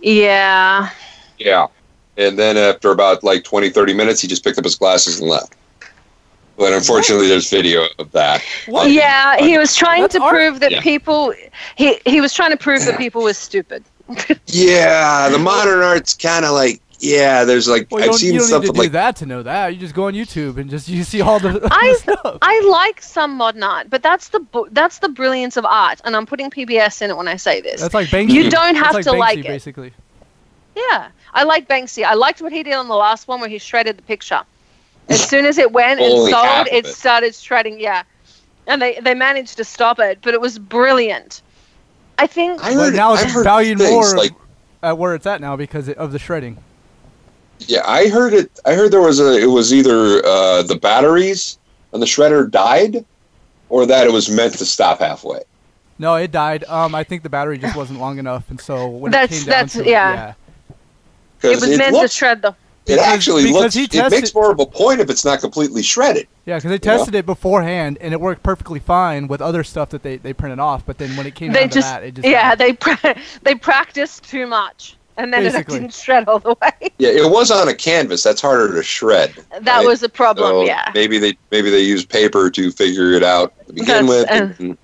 [0.02, 0.90] Yeah.
[1.38, 1.68] Yeah.
[2.16, 5.30] And then after about like 20, 30 minutes, he just picked up his glasses and
[5.30, 5.56] left.
[6.58, 8.42] But unfortunately, there's video of that.
[8.66, 8.90] What?
[8.92, 10.34] Yeah, he was trying That's to art.
[10.34, 10.82] prove that Yeah.
[10.82, 11.34] people
[11.76, 13.84] he he was trying to prove that people were stupid.
[14.48, 18.48] Yeah, the modern art's kind of like, yeah, there's like, Well, I've seen you don't
[18.48, 19.74] stuff need to of do like, that to know that.
[19.74, 22.38] You just go on YouTube and just you see all the, the I- stuff.
[22.42, 26.16] I like some modern art, but that's the bu- that's the brilliance of art, and
[26.16, 27.82] I'm putting PBS in it when I say this.
[27.82, 28.32] That's like Banksy.
[28.32, 29.46] You don't have like to Banksy, like it.
[29.46, 29.94] basically.
[30.76, 32.04] Yeah, I like Banksy.
[32.04, 34.42] I liked what he did on the last one where he shredded the picture.
[35.10, 36.88] As soon as it went and sold, it it.
[36.88, 37.80] started shredding.
[37.80, 38.04] Yeah,
[38.68, 41.42] and they they managed to stop it, but it was brilliant.
[42.18, 44.32] I think I But heard, now I've it's valued things more like,
[44.84, 46.58] at where it's at now because of the shredding.
[47.60, 48.60] Yeah, I heard it.
[48.66, 49.38] I heard there was a.
[49.40, 51.58] It was either uh, the batteries
[51.94, 53.06] and the shredder died,
[53.70, 55.42] or that it was meant to stop halfway.
[56.00, 56.64] No, it died.
[56.66, 59.46] Um, I think the battery just wasn't long enough, and so when That's- it came
[59.46, 60.12] down that's- to yeah.
[60.12, 61.50] it, yeah.
[61.50, 62.56] it 'Cause was meant to shred the.
[62.88, 63.76] It Because- actually because looks.
[63.76, 66.28] he It tested- makes more of a point if it's not completely shredded.
[66.46, 66.98] Yeah, because they You know?
[66.98, 70.60] tested it beforehand and it worked perfectly fine with other stuff that they, they printed
[70.60, 70.84] off.
[70.86, 73.16] But then when it came They down just, to that, it just yeah they pra-
[73.44, 75.76] they practiced too much, and then Basically.
[75.76, 76.90] it didn't shred all the way.
[76.98, 78.24] Yeah, it was on a canvas.
[78.24, 79.34] That's harder to shred.
[79.60, 79.86] That right?
[79.86, 80.48] was a problem.
[80.50, 84.08] So yeah, Maybe they maybe they used paper to figure it out to begin That's-
[84.10, 84.28] with.
[84.32, 84.78] and- and-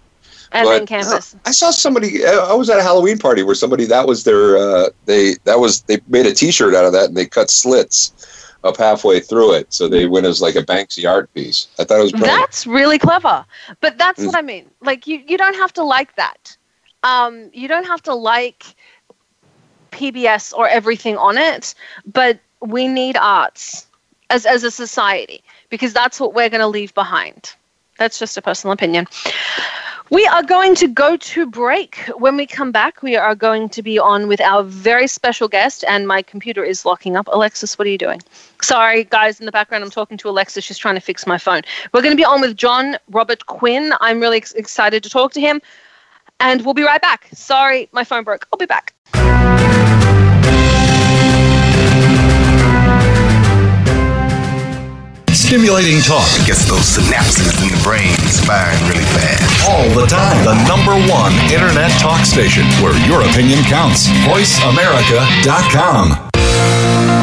[0.54, 1.36] and but, then canvas.
[1.46, 2.26] I saw somebody.
[2.26, 4.58] I was at a Halloween party where somebody that was their.
[4.58, 8.14] Uh, they that was they made a T-shirt out of that and they cut slits
[8.64, 11.68] up halfway through it, so they went as like a Banksy art piece.
[11.80, 12.40] I thought it was brilliant.
[12.40, 13.46] That's really clever.
[13.82, 14.28] But that's Mm.
[14.28, 14.70] what I mean.
[14.82, 16.56] Like you, you don't have to like that.
[17.04, 18.64] Um, you don't have to like
[19.92, 23.86] PBS or everything on it, but we need arts
[24.30, 27.54] as as a society because that's what we're going to leave behind.
[27.98, 29.08] That's just a personal opinion.
[30.14, 31.96] We are going to go to break.
[32.20, 35.84] When we come back, we are going to be on with our very special guest,
[35.88, 37.28] and my computer is locking up.
[37.32, 38.22] Alexis, what are you doing?
[38.62, 40.64] Sorry, guys, in the background, I'm talking to Alexis.
[40.64, 41.64] She's trying to fix my phone.
[41.92, 43.92] We're going to be on with John Robert Quinn.
[44.02, 45.64] I'm really ex- excited to talk to him,
[46.40, 47.28] and we'll be right back.
[47.34, 48.48] Sorry, my phone broke.
[48.54, 48.94] I'll be back.
[55.34, 59.43] Stimulating talk Gets those synapses in the brain firing really fast.
[59.70, 60.44] All the time.
[60.46, 64.08] The number one internet talk station where your opinion counts.
[64.28, 67.23] VoiceAmerica.com.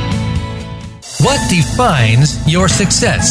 [1.23, 3.29] What defines your success?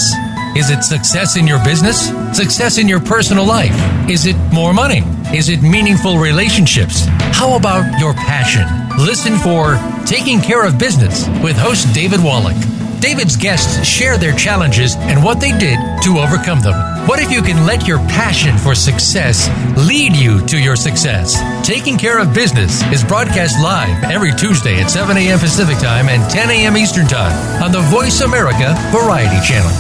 [0.57, 2.09] Is it success in your business?
[2.37, 3.74] Success in your personal life?
[4.09, 5.03] Is it more money?
[5.35, 7.07] Is it meaningful relationships?
[7.35, 8.64] How about your passion?
[9.05, 9.74] Listen for
[10.07, 12.55] Taking Care of Business with host David Wallach.
[13.01, 16.75] David's guests share their challenges and what they did to overcome them.
[17.09, 19.49] What if you can let your passion for success
[19.89, 21.41] lead you to your success?
[21.67, 25.39] Taking Care of Business is broadcast live every Tuesday at 7 a.m.
[25.39, 26.77] Pacific Time and 10 a.m.
[26.77, 29.71] Eastern Time on the Voice America Variety Channel.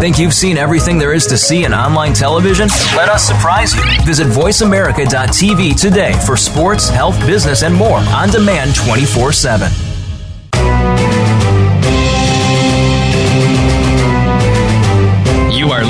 [0.00, 2.68] Think you've seen everything there is to see in online television?
[2.94, 3.82] Let us surprise you.
[4.04, 9.93] Visit VoiceAmerica.tv today for sports, health, business, and more on demand 24 7.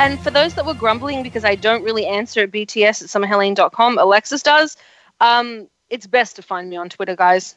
[0.00, 3.98] And for those that were grumbling because I don't really answer at bts at summerhelene.com,
[3.98, 4.78] Alexis does,
[5.20, 7.54] um, it's best to find me on Twitter, guys.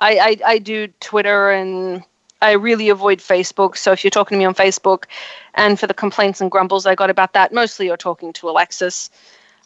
[0.00, 2.02] I, I, I do Twitter and
[2.42, 3.76] I really avoid Facebook.
[3.76, 5.04] So if you're talking to me on Facebook
[5.54, 9.08] and for the complaints and grumbles I got about that, mostly you're talking to Alexis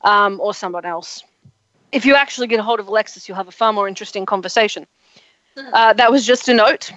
[0.02, 1.24] um, or someone else.
[1.90, 4.86] If you actually get a hold of Alexis, you'll have a far more interesting conversation.
[5.56, 6.92] Uh, that was just a note.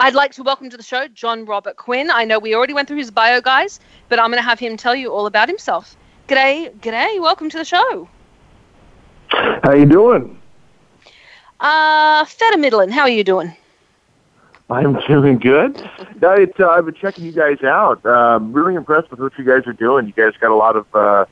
[0.00, 2.08] I'd like to welcome to the show Jon Robert Quinn.
[2.08, 4.76] I know we already went through his bio, guys, but I'm going to have him
[4.76, 5.96] tell you all about himself.
[6.28, 7.20] G'day, g'day.
[7.20, 8.08] Welcome to the show.
[9.30, 10.40] How you doing?
[11.58, 12.90] Uh, fair middling.
[12.90, 13.56] How are you doing?
[14.70, 15.90] I'm doing good.
[16.22, 18.06] No, it's, uh, I've been checking you guys out.
[18.06, 20.06] Um, really impressed with what you guys are doing.
[20.06, 21.24] You guys got a lot of, uh,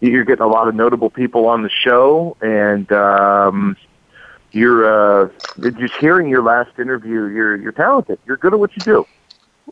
[0.00, 3.76] you're getting a lot of notable people on the show, and um,
[4.54, 5.28] you're uh,
[5.72, 7.26] just hearing your last interview.
[7.26, 8.18] You're you're talented.
[8.26, 9.06] You're good at what you do.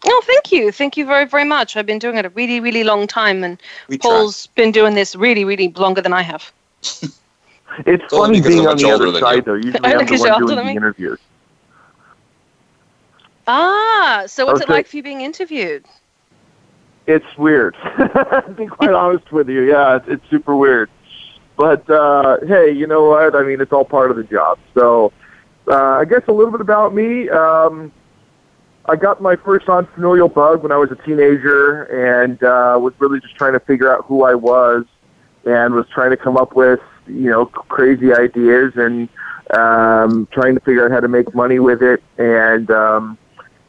[0.05, 0.73] Oh, thank you.
[0.73, 1.77] Thank you very, very much.
[1.77, 4.11] I've been doing it a really, really long time, and We try.
[4.11, 6.53] Paul's been doing this really, really longer than I have.
[7.87, 9.43] It's only funny being on the other than side, you.
[9.43, 9.55] though.
[9.55, 10.77] Usually, Only I'm the because you're one doing the me.
[10.77, 11.19] interviews.
[13.47, 15.87] Ah, so what's it like for you being interviewed?
[17.07, 17.75] It's weird.
[17.97, 20.91] to be quite honest with you, yeah, it's, it's super weird.
[21.57, 23.35] But uh, hey, you know what?
[23.35, 24.59] I mean, it's all part of the job.
[24.75, 25.13] So,
[25.69, 27.29] uh, I guess a little bit about me.
[27.29, 27.93] Um,
[28.87, 33.21] I got my first entrepreneurial bug when I was a teenager, and uh, was really
[33.21, 34.85] just trying to figure out who I was,
[35.45, 39.09] and was trying to come up with you know crazy ideas and
[39.55, 43.19] um, trying to figure out how to make money with it, and um,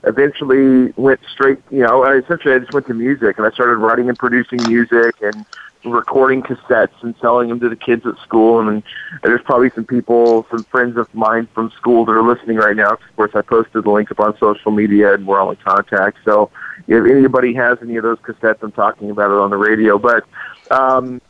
[0.05, 3.77] eventually went straight, you know, I essentially I just went to music and I started
[3.77, 5.45] writing and producing music and
[5.85, 8.59] recording cassettes and selling them to the kids at school.
[8.59, 8.83] And, and
[9.21, 12.93] there's probably some people, some friends of mine from school that are listening right now.
[12.93, 16.17] Of course, I posted the link up on social media and we're all in contact.
[16.25, 16.49] So
[16.87, 19.97] if anybody has any of those cassettes, I'm talking about it on the radio.
[19.97, 20.25] But,
[20.71, 21.21] um,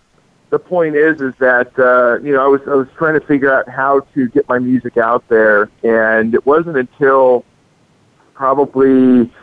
[0.50, 3.52] the point is, is that uh, you know I was I was trying to figure
[3.52, 7.44] out how to get my music out there, and it wasn't until
[8.36, 9.34] probably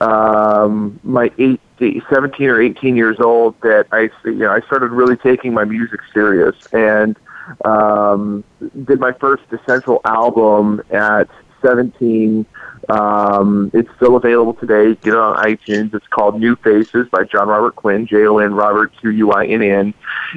[0.00, 5.16] um, my eight, 17 or 18 years old that I, you know, I started really
[5.16, 7.16] taking my music serious and
[7.64, 8.44] um,
[8.84, 11.28] did my first essential album at
[11.62, 12.46] 17.
[12.88, 14.94] Um, it's still available today.
[14.96, 15.94] Get it on iTunes.
[15.94, 19.94] It's called New Faces by Jon Robert Quinn, J-O-N Robert Q-U-I-N-N.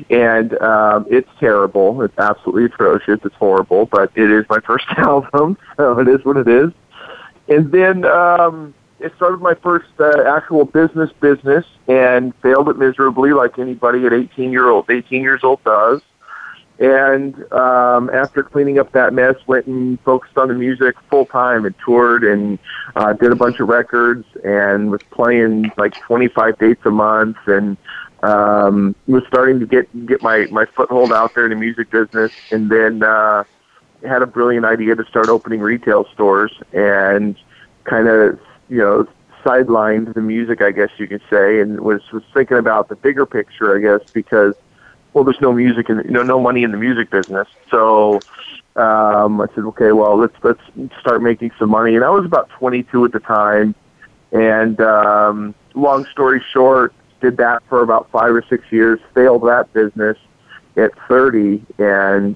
[0.10, 2.02] And um, it's terrible.
[2.04, 3.20] It's absolutely atrocious.
[3.24, 6.72] It's horrible, but it is my first album, so it is what it is.
[7.48, 8.74] And then um,
[9.06, 14.14] it started my first uh, actual business business and failed it miserably, like anybody at
[14.14, 16.02] 18 year old, 18 years old does.
[16.80, 21.66] And um, after cleaning up that mess, went and focused on the music full time
[21.66, 22.58] and toured and
[22.96, 27.78] uh, did a bunch of records and was playing like 25 dates a month and
[28.24, 32.32] um, was starting to get get my my foothold out there in the music business.
[32.52, 33.44] And then uh,
[34.02, 37.38] had a brilliant idea to start opening retail stores and
[37.86, 38.40] kind of
[38.70, 39.08] you know
[39.46, 43.26] sidelined the music, I guess you could say, and was was thinking about the bigger
[43.26, 44.56] picture, I guess, because
[45.14, 48.24] well, there's no music and you know no money in the music business, so
[48.76, 50.60] um, I said, okay, well, let's let's
[51.00, 51.96] start making some money.
[51.96, 53.76] And I was about 22 at the time,
[54.32, 59.72] and um, long story short, did that for about five or six years, failed that
[59.74, 60.18] business
[60.76, 62.36] at 30, and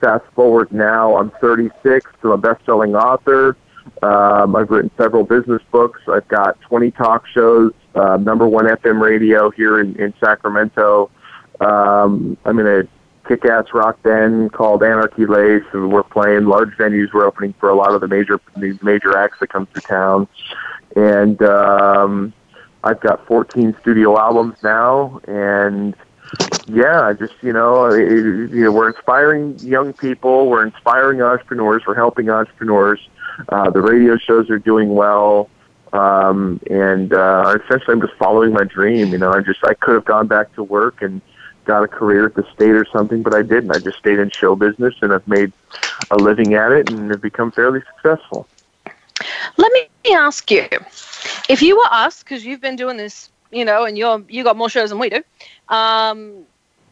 [0.00, 3.56] fast forward now, I'm 36, I'm a best-selling author.
[4.02, 6.00] Um, I've written several business books.
[6.08, 11.10] I've got 20 talk shows, uh, number one FM radio here in, in Sacramento.
[11.60, 12.82] Um, I'm in a
[13.26, 17.12] kick-ass rock band called Anarchy Lace, and we're playing large venues.
[17.12, 20.28] We're opening for a lot of the major the major acts that come through town,
[20.94, 22.32] and um,
[22.84, 25.94] I've got 14 studio albums now, and
[26.66, 28.10] yeah, I just you know, it,
[28.50, 33.00] you know, we're inspiring young people, we're inspiring entrepreneurs, we're helping entrepreneurs.
[33.48, 35.48] Uh, the radio shows are doing well,
[35.92, 39.08] um, and uh, essentially, I'm just following my dream.
[39.08, 41.20] You know, I just I could have gone back to work and
[41.64, 43.70] got a career at the state or something, but I didn't.
[43.70, 45.52] I just stayed in show business, and I've made
[46.10, 48.46] a living at it, and have become fairly successful.
[49.56, 50.68] Let me ask you,
[51.48, 54.56] if you were us, because you've been doing this, you know, and you're you got
[54.56, 55.22] more shows than we do.
[55.68, 56.46] Um,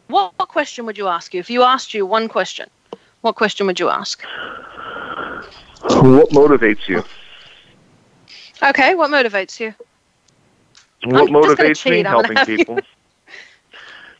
[0.07, 2.69] what, what question would you ask you if you asked you one question?
[3.21, 4.23] What question would you ask?
[5.87, 7.03] What motivates you?
[8.63, 9.73] Okay, what motivates you?
[11.03, 11.97] What I'm motivates me?
[11.97, 12.07] cheat.
[12.07, 12.79] I'm gonna Helping people.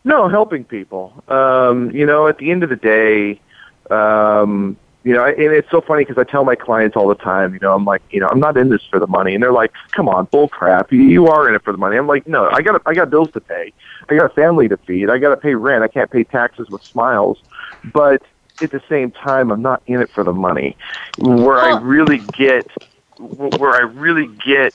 [0.04, 1.24] No, helping people.
[1.28, 3.42] Um, you know, at the end of the day,
[3.90, 7.54] um, you know, and it's so funny because I tell my clients all the time,
[7.54, 9.52] you know, I'm like, you know, I'm not in this for the money, and they're
[9.52, 11.98] like, come on, bull crap, you, you are in it for the money.
[11.98, 13.74] I'm like, no, I got, I got bills to pay,
[14.10, 16.70] I got a family to feed, I got to pay rent, I can't pay taxes
[16.70, 17.40] with smiles,
[17.84, 18.22] but
[18.62, 20.76] at the same time, I'm not in it for the money.
[21.18, 22.68] Where I really get,
[23.18, 24.74] where I really get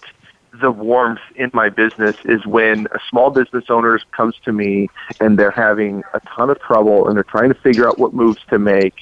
[0.61, 4.89] the warmth in my business is when a small business owner comes to me
[5.21, 8.41] and they're having a ton of trouble and they're trying to figure out what moves
[8.49, 8.95] to make.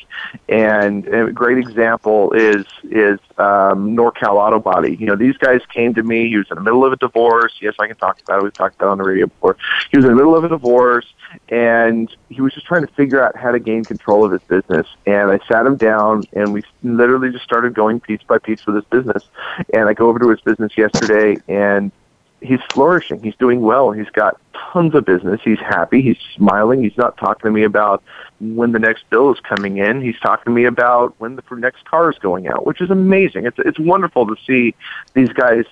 [0.49, 4.97] And, a great example is is um, NorCal Auto Body.
[4.97, 6.29] You know, these guys came to me.
[6.29, 7.53] He was in the middle of a divorce.
[7.61, 8.45] Yes, I can talk about it.
[8.45, 9.57] We've talked about it on the radio before.
[9.91, 11.07] He was in the middle of a divorce
[11.49, 14.87] and he was just trying to figure out how to gain control of his business.
[15.07, 18.77] And I sat him down, and we literally just started going piece by piece with
[18.77, 19.25] his business.
[19.73, 21.93] And I go over to his business yesterday, and
[22.41, 23.23] he's flourishing.
[23.23, 23.91] He's doing well.
[23.91, 24.41] He's got
[24.73, 25.41] tons of business.
[25.43, 26.03] He's happy.
[26.03, 26.83] He's smiling.
[26.83, 28.03] He's not talking to me about
[28.41, 30.01] when the next bill is coming in.
[30.01, 33.47] He's talking to me about when the next car is going out, which is amazing.
[33.47, 34.75] It's it's wonderful to see
[35.15, 35.65] these guys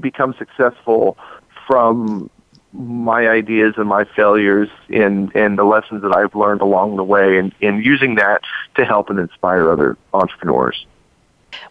[0.00, 1.16] become successful
[1.66, 2.30] from
[2.72, 7.38] my ideas and my failures and and the lessons that I've learned along the way
[7.38, 8.42] and, and using that
[8.76, 10.86] to help and inspire other entrepreneurs.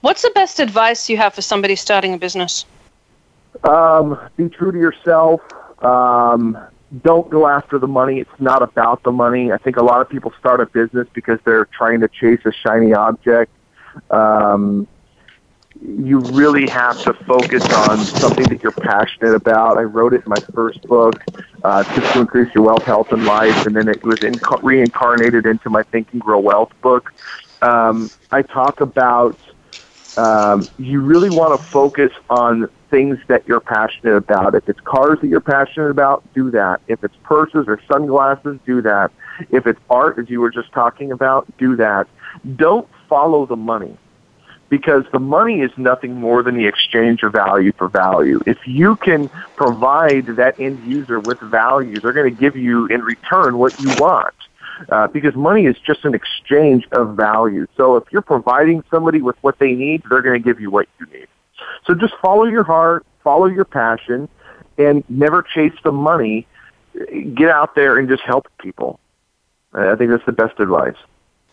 [0.02, 2.66] What's the best advice you have for somebody starting a business?
[3.64, 5.42] Um, be true to yourself.
[5.84, 6.58] Um,
[7.04, 8.20] don't go after the money.
[8.20, 9.52] It's not about the money.
[9.52, 12.52] I think a lot of people start a business because they're trying to chase a
[12.52, 13.52] shiny object.
[14.10, 14.88] Um,
[15.82, 19.78] you really have to focus on something that you're passionate about.
[19.78, 21.22] I wrote it in my first book,
[21.64, 25.46] uh, Tips to Increase Your Wealth, Health, and Life, and then it was inc- reincarnated
[25.46, 27.14] into my Think and Grow Wealth book.
[27.62, 29.38] Um, I talk about
[30.16, 34.56] um, you really want to focus on things that you're passionate about.
[34.56, 36.82] If it's cars that you're passionate about, do that.
[36.88, 39.12] If it's purses or sunglasses, do that.
[39.52, 42.08] If it's art, as you were just talking about, do that.
[42.56, 43.98] Don't follow the money
[44.70, 48.42] because the money is nothing more than the exchange of value for value.
[48.46, 53.02] If you can provide that end user with value, they're going to give you in
[53.02, 54.34] return what you want.
[54.90, 57.66] Uh, because money is just an exchange of value.
[57.76, 60.88] So if you're providing somebody with what they need, they're going to give you what
[61.00, 61.28] you need.
[61.86, 64.30] So just follow your heart, follow your passion,
[64.78, 66.48] and never chase the money.
[67.34, 69.00] Get out there and just help people.
[69.74, 70.96] I think that's the best advice.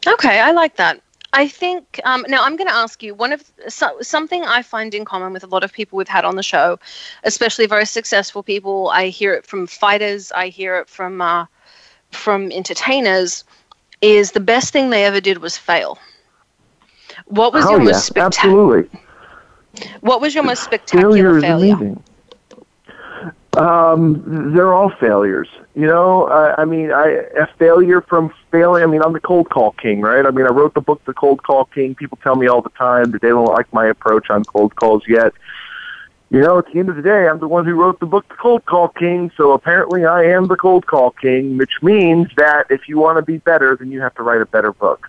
[0.07, 1.01] Okay, I like that.
[1.35, 4.95] I think um, now I'm going to ask you one of so, something I find
[4.95, 6.79] in common with a lot of people we've had on the show,
[7.25, 8.89] especially very successful people.
[8.91, 10.31] I hear it from fighters.
[10.31, 11.47] I hear it from uh,
[12.13, 13.43] from entertainers.
[14.01, 15.99] Is the best thing they ever did was fail.
[17.27, 18.79] What was oh, your yeah, most spectacular?
[18.79, 19.01] absolutely.
[20.01, 21.97] What was your most spectacular failure failure?
[23.57, 25.49] Um, they're all failures.
[25.75, 28.83] You know, I, I mean, I a failure from failing.
[28.83, 30.27] I mean, I'm the cold call king, right?
[30.27, 31.95] I mean, I wrote the book, The Cold Call King.
[31.95, 35.05] People tell me all the time that they don't like my approach on cold calls
[35.07, 35.33] yet.
[36.31, 38.29] You know, at the end of the day, I'm the one who wrote the book,
[38.29, 39.31] The Cold Call King.
[39.37, 43.22] So apparently, I am the cold call king, which means that if you want to
[43.22, 45.09] be better, then you have to write a better book.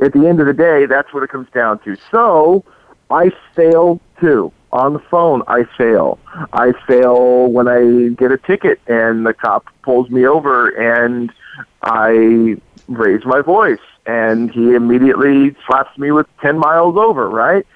[0.00, 1.96] At the end of the day, that's what it comes down to.
[2.10, 2.64] So
[3.10, 4.52] I fail too.
[4.72, 6.18] On the phone, I fail.
[6.52, 11.32] I fail when I get a ticket and the cop pulls me over and
[11.82, 12.56] I
[12.86, 17.66] raise my voice and he immediately slaps me with 10 miles over, right?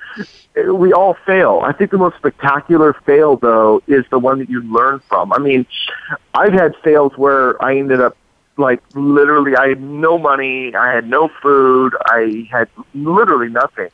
[0.72, 1.62] We all fail.
[1.64, 5.32] I think the most spectacular fail, though, is the one that you learn from.
[5.32, 5.66] I mean,
[6.32, 8.16] I've had fails where I ended up
[8.56, 13.90] like literally I had no money, I had no food, I had literally nothing.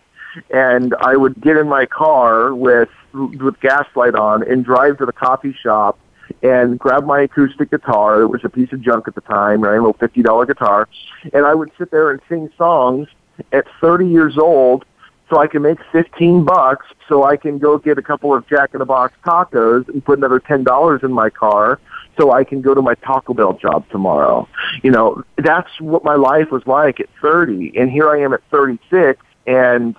[0.51, 5.13] And I would get in my car with with gaslight on and drive to the
[5.13, 5.99] coffee shop
[6.43, 8.23] and grab my acoustic guitar.
[8.23, 9.75] It was a piece of junk at the time, right?
[9.75, 10.89] A little fifty dollar guitar.
[11.33, 13.09] And I would sit there and sing songs
[13.53, 14.85] at thirty years old
[15.29, 18.71] so I can make fifteen bucks so I can go get a couple of Jack
[18.73, 21.81] in the Box tacos and put another ten dollars in my car
[22.19, 24.49] so I can go to my Taco Bell job tomorrow.
[24.83, 27.73] You know, that's what my life was like at 30.
[27.77, 29.97] And here I am at 36 and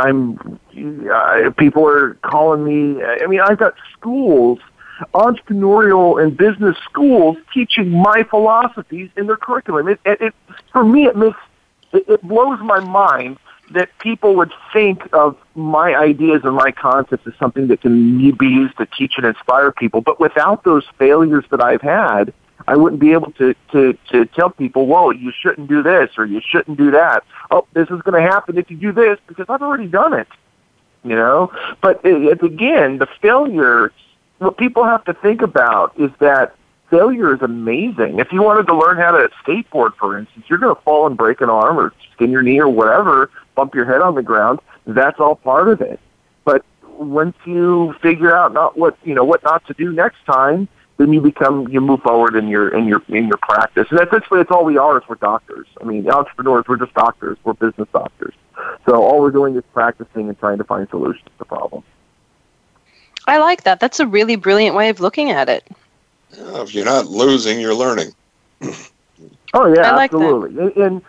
[0.00, 0.58] I'm,
[1.12, 4.58] uh, people are calling me, I mean, I've got schools,
[5.14, 9.88] entrepreneurial and business schools teaching my philosophies in their curriculum.
[9.88, 10.34] It, it, it
[10.72, 11.38] for me, it makes,
[11.92, 13.38] it, it blows my mind
[13.70, 18.46] that people would think of my ideas and my concepts as something that can be
[18.46, 20.00] used to teach and inspire people.
[20.00, 22.34] But without those failures that I've had,
[22.66, 26.26] I wouldn't be able to, to, to tell people, whoa, you shouldn't do this or
[26.26, 27.24] you shouldn't do that.
[27.50, 30.28] Oh, this is going to happen if you do this because I've already done it.
[31.02, 31.52] You know?
[31.80, 33.92] But uh, it, it, again, the failure,
[34.38, 36.54] what people have to think about is that
[36.90, 38.18] failure is amazing.
[38.18, 41.16] If you wanted to learn how to skateboard, for instance, you're going to fall and
[41.16, 44.60] break an arm or skin your knee or whatever, bump your head on the ground.
[44.86, 46.00] That's all part of it.
[46.44, 46.64] But
[46.98, 50.68] once you figure out not what you know what not to do next time,
[51.00, 53.86] then you become you move forward in your in your in your practice.
[53.90, 55.66] And essentially, it's all we are is we're doctors.
[55.80, 57.38] I mean, entrepreneurs, we're just doctors.
[57.42, 58.34] We're business doctors.
[58.84, 61.86] So all we're doing is practicing and trying to find solutions to problems.
[63.26, 63.80] I like that.
[63.80, 65.66] That's a really brilliant way of looking at it.
[66.36, 68.12] Yeah, if you're not losing, you're learning.
[69.52, 70.18] Oh yeah, I like that.
[70.18, 70.80] absolutely.
[70.80, 71.02] And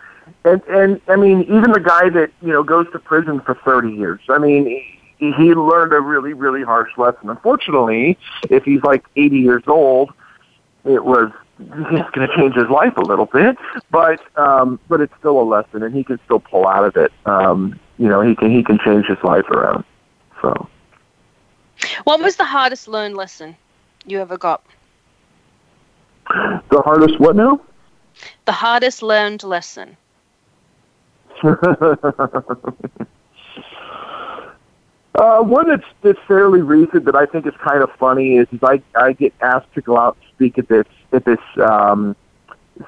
[0.44, 3.92] and and I mean, even the guy that you know goes to prison for thirty
[3.92, 4.18] years.
[4.28, 4.82] I mean,
[5.30, 7.30] he, learned a really really harsh lesson.
[7.30, 8.18] Unfortunately,
[8.50, 10.12] if he's like eighty years old,
[10.84, 13.56] it was it's going to change his life a little bit.
[13.90, 17.12] But um, but it's still a lesson, and he can still pull out of it.
[17.26, 19.84] Um, you know, he can he can change his life around.
[20.40, 20.68] So.
[22.04, 23.56] What was the hardest learned lesson
[24.06, 24.62] you ever got?
[26.28, 27.60] The hardest what now?
[28.44, 29.96] The hardest learned lesson.
[35.22, 38.58] uh, one that's, that's fairly recent that I think is kind of funny is, is
[38.62, 42.16] I, I get asked to go out and speak at this at this um,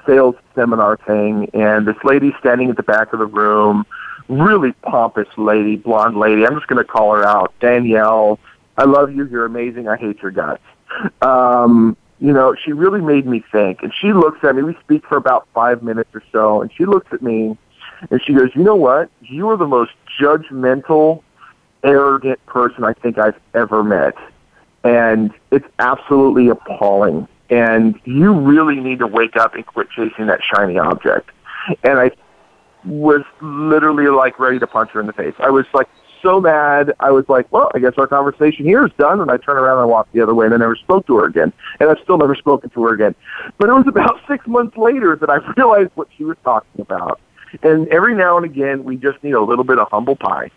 [0.05, 3.85] sales seminar thing, and this lady standing at the back of the room,
[4.27, 6.45] really pompous lady, blonde lady.
[6.45, 8.37] I'm just going to call her out, Danielle.
[8.77, 9.25] I love you.
[9.27, 9.87] You're amazing.
[9.87, 10.63] I hate your guts.
[11.21, 13.81] Um, you know, she really made me think.
[13.81, 14.63] And she looks at me.
[14.63, 17.57] We speak for about five minutes or so, and she looks at me
[18.09, 19.09] and she goes, "You know what?
[19.21, 21.21] You are the most judgmental,
[21.85, 24.15] arrogant person I think I've ever met,
[24.83, 27.27] and it's absolutely appalling.
[27.49, 31.29] And you really need to wake up and quit chasing that shiny object."
[31.83, 32.11] And I
[32.83, 35.33] was literally like ready to punch her in the face.
[35.39, 35.87] I was like
[36.25, 36.93] so mad.
[36.99, 39.21] I was like, well, I guess our conversation here is done.
[39.21, 41.25] And I turned around and walked the other way and I never spoke to her
[41.25, 41.53] again.
[41.79, 43.15] And I've still never spoken to her again.
[43.57, 47.19] But it was about six months later that I realized what she was talking about.
[47.63, 50.51] And every now and again, we just need a little bit of humble pie.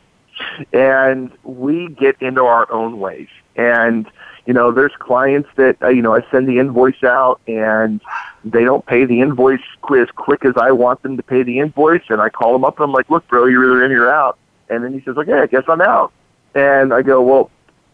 [0.72, 3.28] And we get into our own ways.
[3.57, 4.09] And,
[4.47, 8.01] you know, there's clients that, uh, you know, I send the invoice out and
[8.45, 9.61] they don't pay the invoice
[9.97, 12.05] as quick as I want them to pay the invoice.
[12.09, 14.12] And I call them up and I'm like, look, bro, you're either in or you're
[14.12, 14.39] out.
[14.68, 16.12] And then he says, okay, I guess I'm out.
[16.55, 17.51] And I go, well,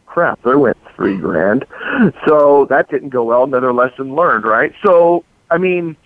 [0.07, 1.65] crap, there went three grand.
[2.27, 3.45] So that didn't go well.
[3.45, 4.73] Another lesson learned, right?
[4.85, 5.97] So, I mean,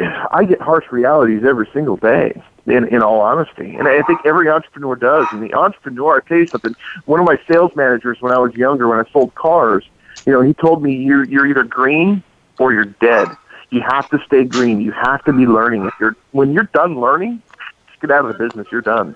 [0.00, 2.40] I get harsh realities every single day.
[2.66, 5.26] In, in all honesty, and I think every entrepreneur does.
[5.32, 6.74] And the entrepreneur, I tell you something.
[7.04, 9.84] One of my sales managers, when I was younger, when I sold cars,
[10.24, 12.22] you know, he told me you're you're either green
[12.58, 13.28] or you're dead.
[13.68, 14.80] You have to stay green.
[14.80, 15.84] You have to be learning.
[15.84, 17.42] If you're when you're done learning,
[17.88, 18.66] just get out of the business.
[18.72, 19.14] You're done.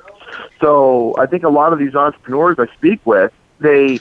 [0.61, 4.01] So I think a lot of these entrepreneurs I speak with, they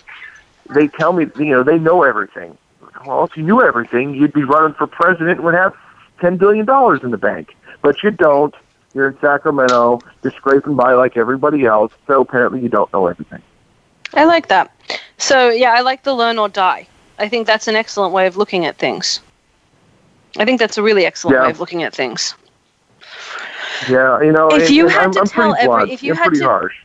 [0.74, 2.58] they tell me, you know, they know everything.
[3.06, 5.74] Well, if you knew everything, you'd be running for president and would have
[6.20, 7.56] ten billion dollars in the bank.
[7.82, 8.54] But you don't.
[8.94, 10.00] You're in Sacramento.
[10.24, 11.94] You're scraping by like everybody else.
[12.08, 13.42] So apparently, you don't know everything.
[14.14, 14.72] I like that.
[15.18, 16.88] So yeah, I like the learn or die.
[17.20, 19.22] I think that's an excellent way of looking at things.
[20.38, 21.44] I think that's a really excellent Yeah.
[21.46, 22.36] way of looking at things.
[23.90, 25.92] Yeah, you know, If you and had to I'm tell every- blunt.
[25.92, 26.76] if you I'm had to- harsh.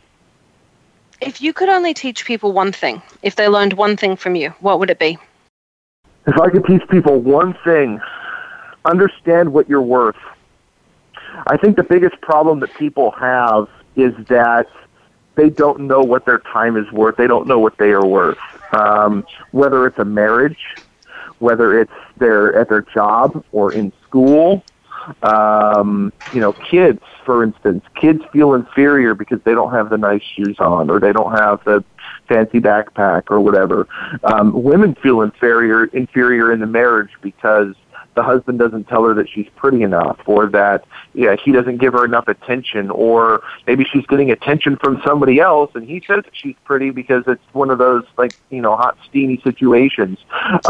[1.20, 4.50] If you could only teach people one thing, if they learned one thing from you,
[4.60, 5.18] what would it be?
[6.26, 8.00] If I could teach people one thing,
[8.84, 10.16] understand what you're worth.
[11.46, 14.66] I think the biggest problem that people have is that
[15.34, 17.16] they don't know what their time is worth.
[17.16, 18.38] They don't know what they are worth.
[18.72, 20.58] Um, whether it's a marriage,
[21.38, 24.62] whether it's their at their job or in school,
[25.22, 30.22] um, you know, kids, for instance, kids feel inferior because they don't have the nice
[30.22, 31.84] shoes on or they don't have the
[32.28, 33.88] fancy backpack or whatever.
[34.24, 37.74] Um, women feel inferior inferior in the marriage because
[38.14, 40.84] the husband doesn't tell her that she's pretty enough or that
[41.14, 45.70] yeah he doesn't give her enough attention or maybe she's getting attention from somebody else
[45.74, 48.96] and he says that she's pretty because it's one of those like you know hot
[49.08, 50.18] steamy situations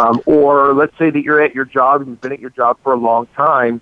[0.00, 2.78] um, or let's say that you're at your job and you've been at your job
[2.82, 3.80] for a long time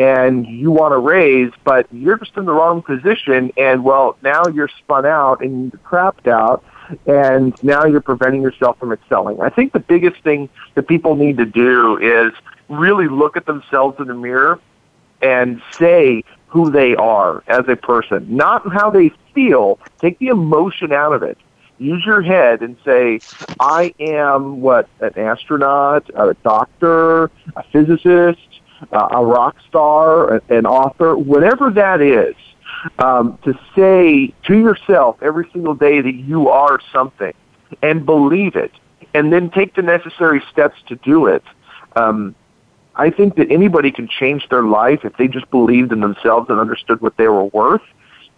[0.00, 4.46] and you want to raise, but you're just in the wrong position, and well, now
[4.46, 6.64] you're spun out and crapped out,
[7.06, 9.42] and now you're preventing yourself from excelling.
[9.42, 12.32] I think the biggest thing that people need to do is
[12.70, 14.60] really look at themselves in the mirror
[15.20, 19.78] and say who they are as a person, not how they feel.
[19.98, 21.38] Take the emotion out of it.
[21.78, 23.20] Use your head and say,
[23.58, 28.60] I am what, an astronaut, a doctor, a physicist,
[28.92, 32.34] uh, a rock star, an author, whatever that is,
[32.98, 37.32] um, to say to yourself every single day that you are something
[37.82, 38.72] and believe it,
[39.14, 41.42] and then take the necessary steps to do it.
[41.96, 42.34] Um,
[42.96, 46.58] I think that anybody can change their life if they just believed in themselves and
[46.58, 47.82] understood what they were worth.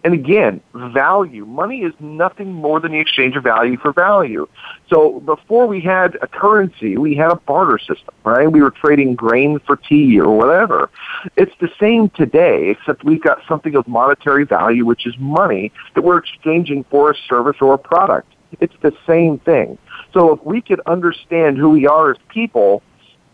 [0.05, 1.45] And again, value.
[1.45, 4.47] Money is nothing more than the exchange of value for value.
[4.89, 8.51] So before we had a currency, we had a barter system, right?
[8.51, 10.89] We were trading grain for tea or whatever.
[11.37, 16.03] It's the same today, except we've got something of monetary value, which is money that
[16.03, 18.27] we're exchanging for a service or a product.
[18.59, 19.77] It's the same thing.
[20.13, 22.83] So if we could understand who we are as people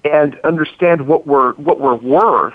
[0.09, 2.53] and understand what we're what we're worth,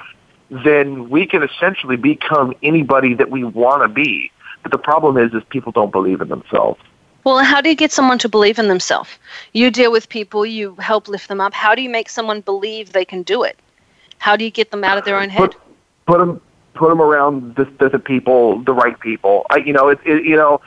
[0.51, 4.31] then we can essentially become anybody that we want to be.
[4.63, 6.81] But the problem is, is people don't believe in themselves.
[7.25, 9.11] Well, how do you get someone to believe in themselves?
[9.53, 11.55] You deal with people, you help lift them up.
[11.55, 13.59] How do you make someone believe they can do it?
[14.19, 15.55] How do you get them out of their own head?
[16.07, 16.41] Put them
[16.75, 19.47] put them around the, the, the people, the right people.
[19.49, 20.61] I, you know, it, it you know,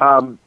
[0.00, 0.38] um,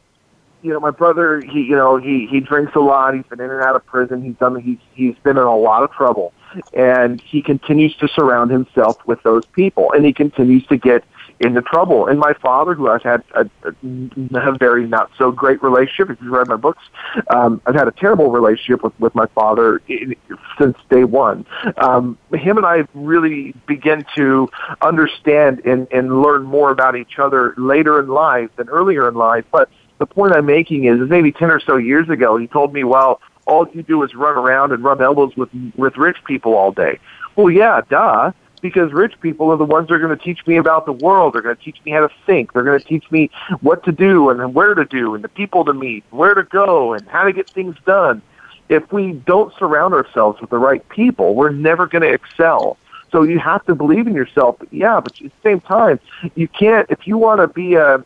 [0.64, 3.14] you know, my brother, he, you know, he he drinks a lot.
[3.14, 4.24] He's been in and out of prison.
[4.24, 4.59] He's done.
[4.59, 6.34] He's he's been in a lot of trouble,
[6.74, 11.03] and he continues to surround himself with those people, and he continues to get
[11.41, 12.07] into trouble.
[12.07, 16.11] And my father, who I've had a, a, very not so great relationship.
[16.11, 16.84] If you've read my books,
[17.30, 20.16] um, I've had a terrible relationship with with my father i-
[20.57, 21.45] since day one.
[21.78, 24.49] Um, him and I really begin to
[24.82, 29.43] understand and and learn more about each other later in life than earlier in life,
[29.51, 29.70] but
[30.03, 32.83] the point I'm making is, is maybe 10 or so years ago, he told me,
[32.83, 36.73] well, all you do is run around and rub elbows with, with rich people all
[36.73, 36.99] day.
[37.37, 38.31] Well, yeah, duh,
[38.61, 41.33] because rich people are the ones that are going to teach me about the world.
[41.33, 42.51] They're going to teach me how to think.
[42.51, 43.29] They're going to teach me
[43.61, 46.93] what to do and where to do and the people to meet, where to go
[46.93, 48.21] and how to get things done.
[48.67, 52.77] If we don't surround ourselves with the right people, we're never going to excel.
[53.09, 54.57] So you have to believe in yourself.
[54.59, 56.01] But yeah, but at the same time,
[56.35, 58.03] you can't, if you want to be a,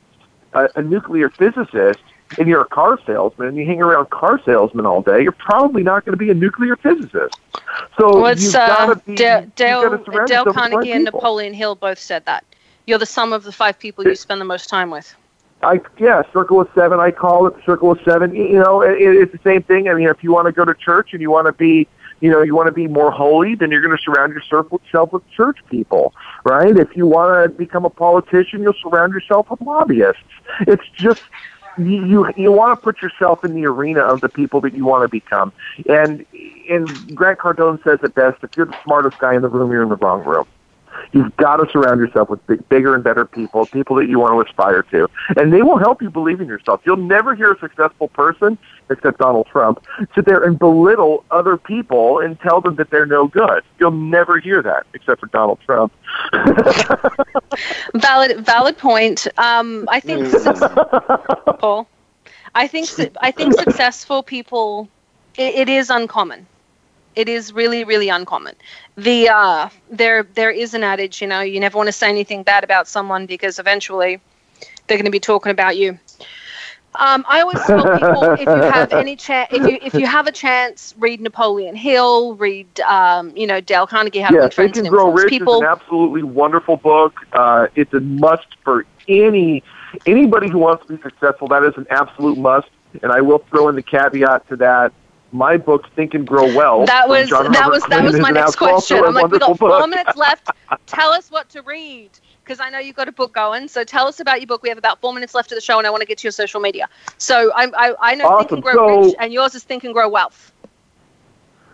[0.57, 1.99] a, a nuclear physicist
[2.37, 5.83] and you're a car salesman and you hang around car salesmen all day, you're probably
[5.83, 7.35] not going to be a nuclear physicist.
[7.97, 10.91] So What's you've uh, got to be Dale, Dale, Dale yourself with the right Carnegie
[10.91, 11.19] and people.
[11.19, 12.43] Napoleon Hill both said that.
[12.85, 15.13] You're the sum of the five people you spend the most time with.
[15.63, 16.99] I yeah, circle of seven.
[16.99, 18.33] I call it circle of seven.
[18.33, 19.89] You you know, it, it's the same thing.
[19.89, 21.87] I mean, if you want to go to church and you want to be,
[22.19, 24.71] you know, you want to be more holy, then you're going to surround yourself
[25.11, 26.13] with, church people,
[26.43, 26.75] right?
[26.77, 30.21] If you want to become a politician, you'll surround yourself with lobbyists.
[30.61, 31.19] It's just
[31.77, 34.85] you you, you want to put yourself in the arena of the people that you
[34.85, 35.53] want to become.
[35.87, 36.25] And
[36.69, 39.83] and Grant Cardone says it best: if you're the smartest guy in the room, you're
[39.83, 40.47] in the wrong room.
[41.11, 44.33] You've got to surround yourself with big, bigger and better people, people that you want
[44.33, 46.81] to aspire to, and they will help you believe in yourself.
[46.85, 48.57] You'll never hear a successful person
[48.89, 49.85] except Donald Trump,
[50.15, 53.63] sit there and belittle other people and tell them that they're no good.
[53.79, 55.93] You'll never hear that except for Donald Trump.
[57.95, 59.27] valid, valid point.
[59.37, 60.31] Um, I think,
[61.59, 61.87] Paul,
[62.55, 62.89] I think,
[63.21, 64.89] I think successful people,
[65.37, 66.45] it, it is uncommon.
[67.15, 68.55] It is really, really uncommon.
[68.95, 72.43] The uh, there, there is an adage, you know, you never want to say anything
[72.43, 74.21] bad about someone because eventually
[74.85, 75.97] they're going to be talking about you.
[76.97, 80.27] Um, I always tell people if you have any chance, if you if you have
[80.27, 84.51] a chance, read Napoleon Hill, read um, you know Dale Carnegie, How to yeah, Win
[84.51, 85.55] Friends Think and Grow Rich People.
[85.55, 87.13] is an absolutely wonderful book.
[87.33, 89.63] Uh, it's a must for any
[90.05, 91.47] anybody who wants to be successful.
[91.47, 92.67] That is an absolute must.
[93.03, 94.91] And I will throw in the caveat to that.
[95.33, 96.87] My book, Think and Grow Wealth.
[96.87, 99.03] That was that was that was my next question.
[99.03, 99.89] I'm like, we got four book.
[99.89, 100.49] minutes left.
[100.85, 102.11] Tell us what to read
[102.47, 103.67] because I know you've got a book going.
[103.67, 104.63] So tell us about your book.
[104.63, 106.23] We have about four minutes left of the show, and I want to get to
[106.25, 106.87] your social media.
[107.17, 109.93] So I I, I know Think and Grow So- Rich, and yours is Think and
[109.93, 110.53] Grow Wealth.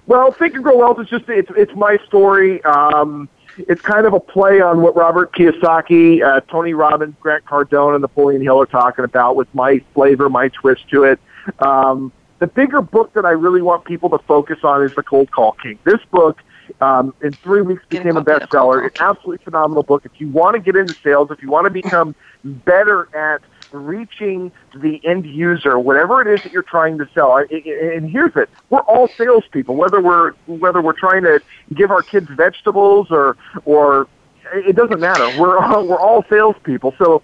[0.08, 2.64] Well, Think and Grow Wealth is just it's it's my story.
[2.64, 7.94] Um, it's kind of a play on what Robert Kiyosaki, uh, Tony Robbins, Grant Cardone,
[7.94, 11.20] and Napoleon Hill are talking about with my flavor, my twist to it.
[11.60, 15.30] Um, the bigger book that I really want people to focus on is The Cold
[15.32, 15.78] Call King.
[15.84, 16.42] This book,
[16.82, 18.86] um, in three weeks, became a bestseller.
[18.86, 20.04] It's an absolutely phenomenal book.
[20.06, 23.42] If you want to get into sales, if you want to become better at
[23.72, 24.52] reaching
[24.82, 27.32] the end user, whatever it is that you're trying to sell.
[27.32, 29.76] I- I- And here's it: we're all salespeople.
[29.76, 31.42] Whether we're whether we're trying to
[31.74, 33.36] give our kids vegetables or
[33.66, 34.08] or
[34.54, 35.30] it doesn't matter.
[35.30, 36.94] We're all, we're all salespeople.
[36.98, 37.24] So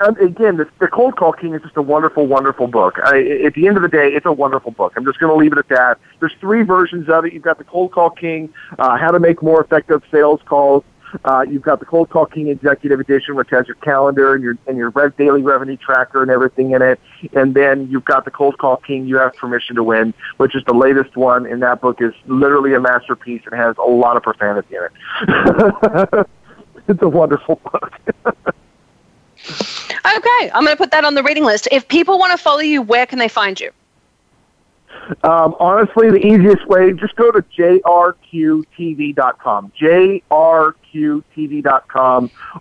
[0.00, 2.98] again, the, the Cold Call King is just a wonderful, wonderful book.
[3.02, 4.92] I, at the end of the day, it's a wonderful book.
[4.96, 5.98] I'm just going to leave it at that.
[6.20, 7.32] There's three versions of it.
[7.32, 10.84] You've got the Cold Call King, uh, how to make more effective sales calls.
[11.24, 14.58] Uh, you've got the Cold Call King Executive Edition, which has your calendar and your
[14.66, 17.00] and your daily revenue tracker and everything in it.
[17.32, 19.06] And then you've got the Cold Call King.
[19.06, 21.46] You have permission to win, which is the latest one.
[21.46, 26.26] And that book is literally a masterpiece and has a lot of profanity in it.
[26.88, 27.92] it's a wonderful book.
[30.06, 31.66] Okay, I'm going to put that on the reading list.
[31.72, 33.72] If people want to follow you, where can they find you?
[35.24, 38.12] Um, honestly, the easiest way, just go to jrqtv.com.
[39.80, 40.80] jrqtv.com.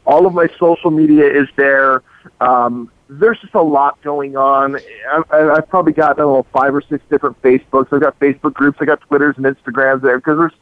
[0.05, 2.01] All of my social media is there.
[2.41, 4.79] Um, there's just a lot going on.
[5.07, 7.93] I, I've probably got, I don't know, five or six different Facebooks.
[7.93, 8.79] I've got Facebook groups.
[8.81, 10.53] I got Twitters and Instagrams there because there's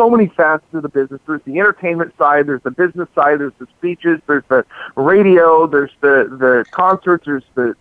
[0.00, 1.20] so many facets of the business.
[1.26, 4.64] There's the entertainment side, there's the business side, there's the speeches, there's the
[4.96, 7.74] radio, there's the, the concerts, there's the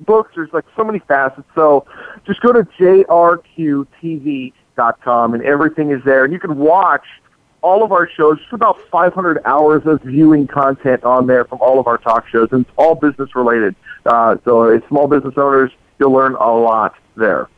[0.00, 0.32] books.
[0.34, 1.46] There's like so many facets.
[1.54, 1.86] So
[2.26, 3.44] just go to jrqtv.com
[5.34, 6.24] and everything is there.
[6.24, 7.06] And you can watch
[7.62, 11.78] all of our shows, just about 500 hours of viewing content on there from all
[11.78, 13.76] of our talk shows, and it's all business related.
[14.06, 17.48] Uh, so as small business owners, you'll learn a lot there.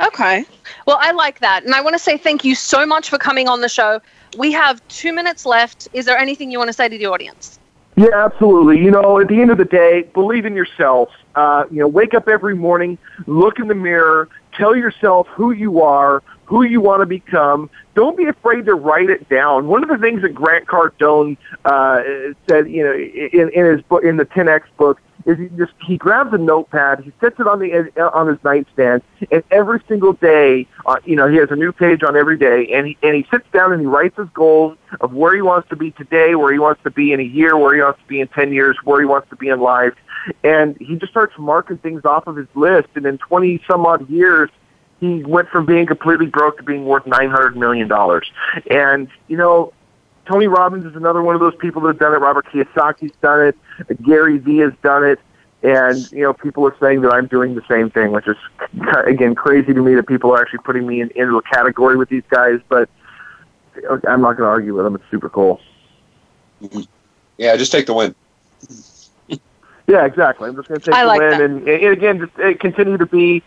[0.00, 0.44] Okay.
[0.86, 1.64] Well, I like that.
[1.64, 4.00] And I want to say thank you so much for coming on the show.
[4.36, 5.88] We have two minutes left.
[5.92, 7.58] Is there anything you want to say to the audience?
[7.96, 8.78] Yeah, absolutely.
[8.78, 11.08] You know, at the end of the day, believe in yourself.
[11.34, 12.96] Uh, you know, wake up every morning,
[13.26, 17.68] look in the mirror, tell yourself who you are, who you want to become.
[17.94, 19.68] Don't be afraid to write it down.
[19.68, 21.36] One of the things that Grant Cardone
[21.66, 22.02] uh,
[22.48, 25.98] said, you know, in, in his book, in the 10x book, is he just he
[25.98, 30.66] grabs a notepad, he sets it on the on his nightstand, and every single day,
[30.86, 33.26] uh, you know, he has a new page on every day, and he and he
[33.30, 36.50] sits down and he writes his goals of where he wants to be today, where
[36.50, 38.78] he wants to be in a year, where he wants to be in ten years,
[38.84, 39.92] where he wants to be in life,
[40.44, 44.08] and he just starts marking things off of his list, and in twenty some odd
[44.08, 44.48] years,
[45.00, 48.30] he went from being completely broke to being worth nine hundred million dollars,
[48.70, 49.72] and you know.
[50.26, 52.18] Tony Robbins is another one of those people that have done it.
[52.18, 54.02] Robert Kiyosaki's done it.
[54.02, 55.18] Gary Vee has done it.
[55.62, 58.36] And, you know, people are saying that I'm doing the same thing, which is,
[59.06, 62.10] again, crazy to me that people are actually putting me in, into a category with
[62.10, 62.60] these guys.
[62.68, 62.90] But
[64.06, 64.96] I'm not going to argue with them.
[64.96, 65.62] It's super cool.
[67.38, 68.14] Yeah, just take the win.
[69.86, 70.50] Yeah, exactly.
[70.50, 72.98] I'm just going to take I the like win, and, and again, just uh, continue
[72.98, 73.42] to be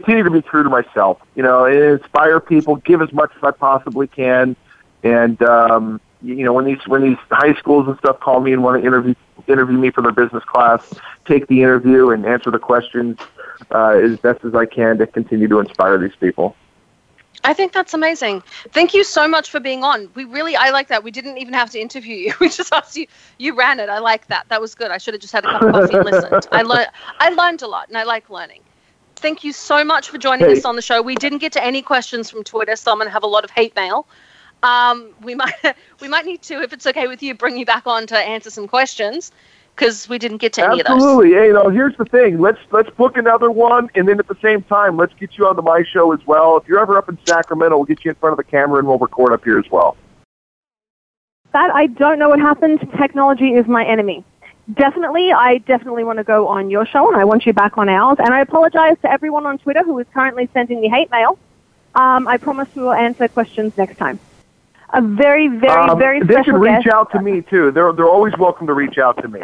[0.00, 1.18] continue to be true to myself.
[1.34, 4.54] You know, inspire people, give as much as I possibly can,
[5.02, 8.62] and um, you know, when these when these high schools and stuff call me and
[8.62, 9.14] want to interview
[9.48, 10.92] interview me for their business class,
[11.24, 13.18] take the interview and answer the questions
[13.70, 16.54] uh, as best as I can to continue to inspire these people.
[17.44, 18.42] I think that's amazing.
[18.72, 20.10] Thank you so much for being on.
[20.14, 21.04] We really, I like that.
[21.04, 22.32] We didn't even have to interview you.
[22.40, 23.06] We just asked you.
[23.38, 23.88] You ran it.
[23.88, 24.46] I like that.
[24.48, 24.90] That was good.
[24.90, 26.46] I should have just had a cup of coffee and listened.
[26.50, 26.88] I learned.
[27.20, 28.62] I learned a lot, and I like learning.
[29.16, 30.58] Thank you so much for joining Hey.
[30.58, 31.02] us on the show.
[31.02, 33.44] We didn't get to any questions from Twitter, so I'm going to have a lot
[33.44, 34.06] of hate mail.
[34.62, 35.54] Um, we might,
[36.00, 38.50] we might need to, if it's okay with you, bring you back on to answer
[38.50, 39.32] some questions.
[39.74, 40.96] because we didn't get to any of those.
[40.96, 41.32] Absolutely.
[41.34, 42.40] Hey, you know, here's the thing.
[42.40, 45.54] Let's let's book another one, and then at the same time, let's get you on
[45.56, 46.56] the my show as well.
[46.56, 48.88] If you're ever up in Sacramento, we'll get you in front of the camera and
[48.88, 49.96] we'll record up here as well.
[51.52, 52.86] That I don't know what happened.
[52.98, 54.24] Technology is my enemy.
[54.72, 57.88] Definitely, I definitely want to go on your show, and I want you back on
[57.88, 58.16] ours.
[58.18, 61.38] And I apologize to everyone on Twitter who is currently sending me hate mail.
[61.94, 64.18] Um, I promise we will answer questions next time.
[64.90, 66.94] A very, very, Um, very they special can reach guest.
[66.94, 67.70] out to me too.
[67.70, 69.40] They're they're always welcome to reach out to me.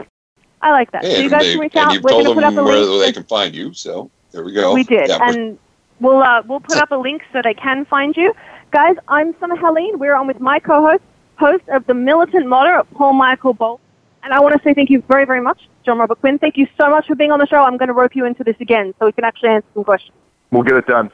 [0.61, 1.05] I like that.
[1.05, 1.93] Yeah, so you and guys they- can reach and out.
[1.95, 3.03] you've We're going told to put up them a where link.
[3.07, 3.73] they can find you.
[3.75, 4.75] So there we go.
[4.75, 5.57] We did, Yeah, and
[6.01, 8.35] we'll uh, we'll put up a link so they can find you,
[8.73, 8.97] guys.
[9.09, 9.99] I'm Summer Helene.
[10.01, 11.03] We're on with my co-host,
[11.37, 13.81] host of the Militant Moderate, Paul Michael Bolt,
[14.23, 16.39] and I want to say thank you very very much, Jon Robert Quinn.
[16.39, 17.63] Thank you so much for being on the show.
[17.63, 20.17] I'm going to rope you into this again so we can actually answer some questions.
[20.51, 21.11] We'll get it done.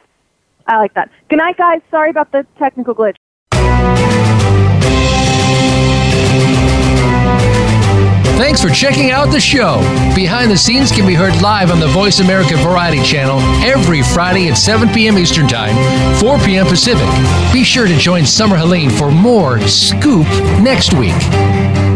[0.67, 1.11] I like that.
[1.31, 1.81] Good night, guys.
[1.91, 3.17] Sorry about the technical glitch.
[8.37, 9.79] Thanks for checking out the show.
[10.15, 14.49] Behind the Scenes can be heard live on the Voice America Variety channel every Friday
[14.49, 15.19] at 7 p.m.
[15.19, 15.75] Eastern Time,
[16.19, 16.67] 4 p.m.
[16.67, 17.09] Pacific.
[17.53, 20.27] Be sure to join Summer Helene for more Scoop
[20.63, 21.88] next week.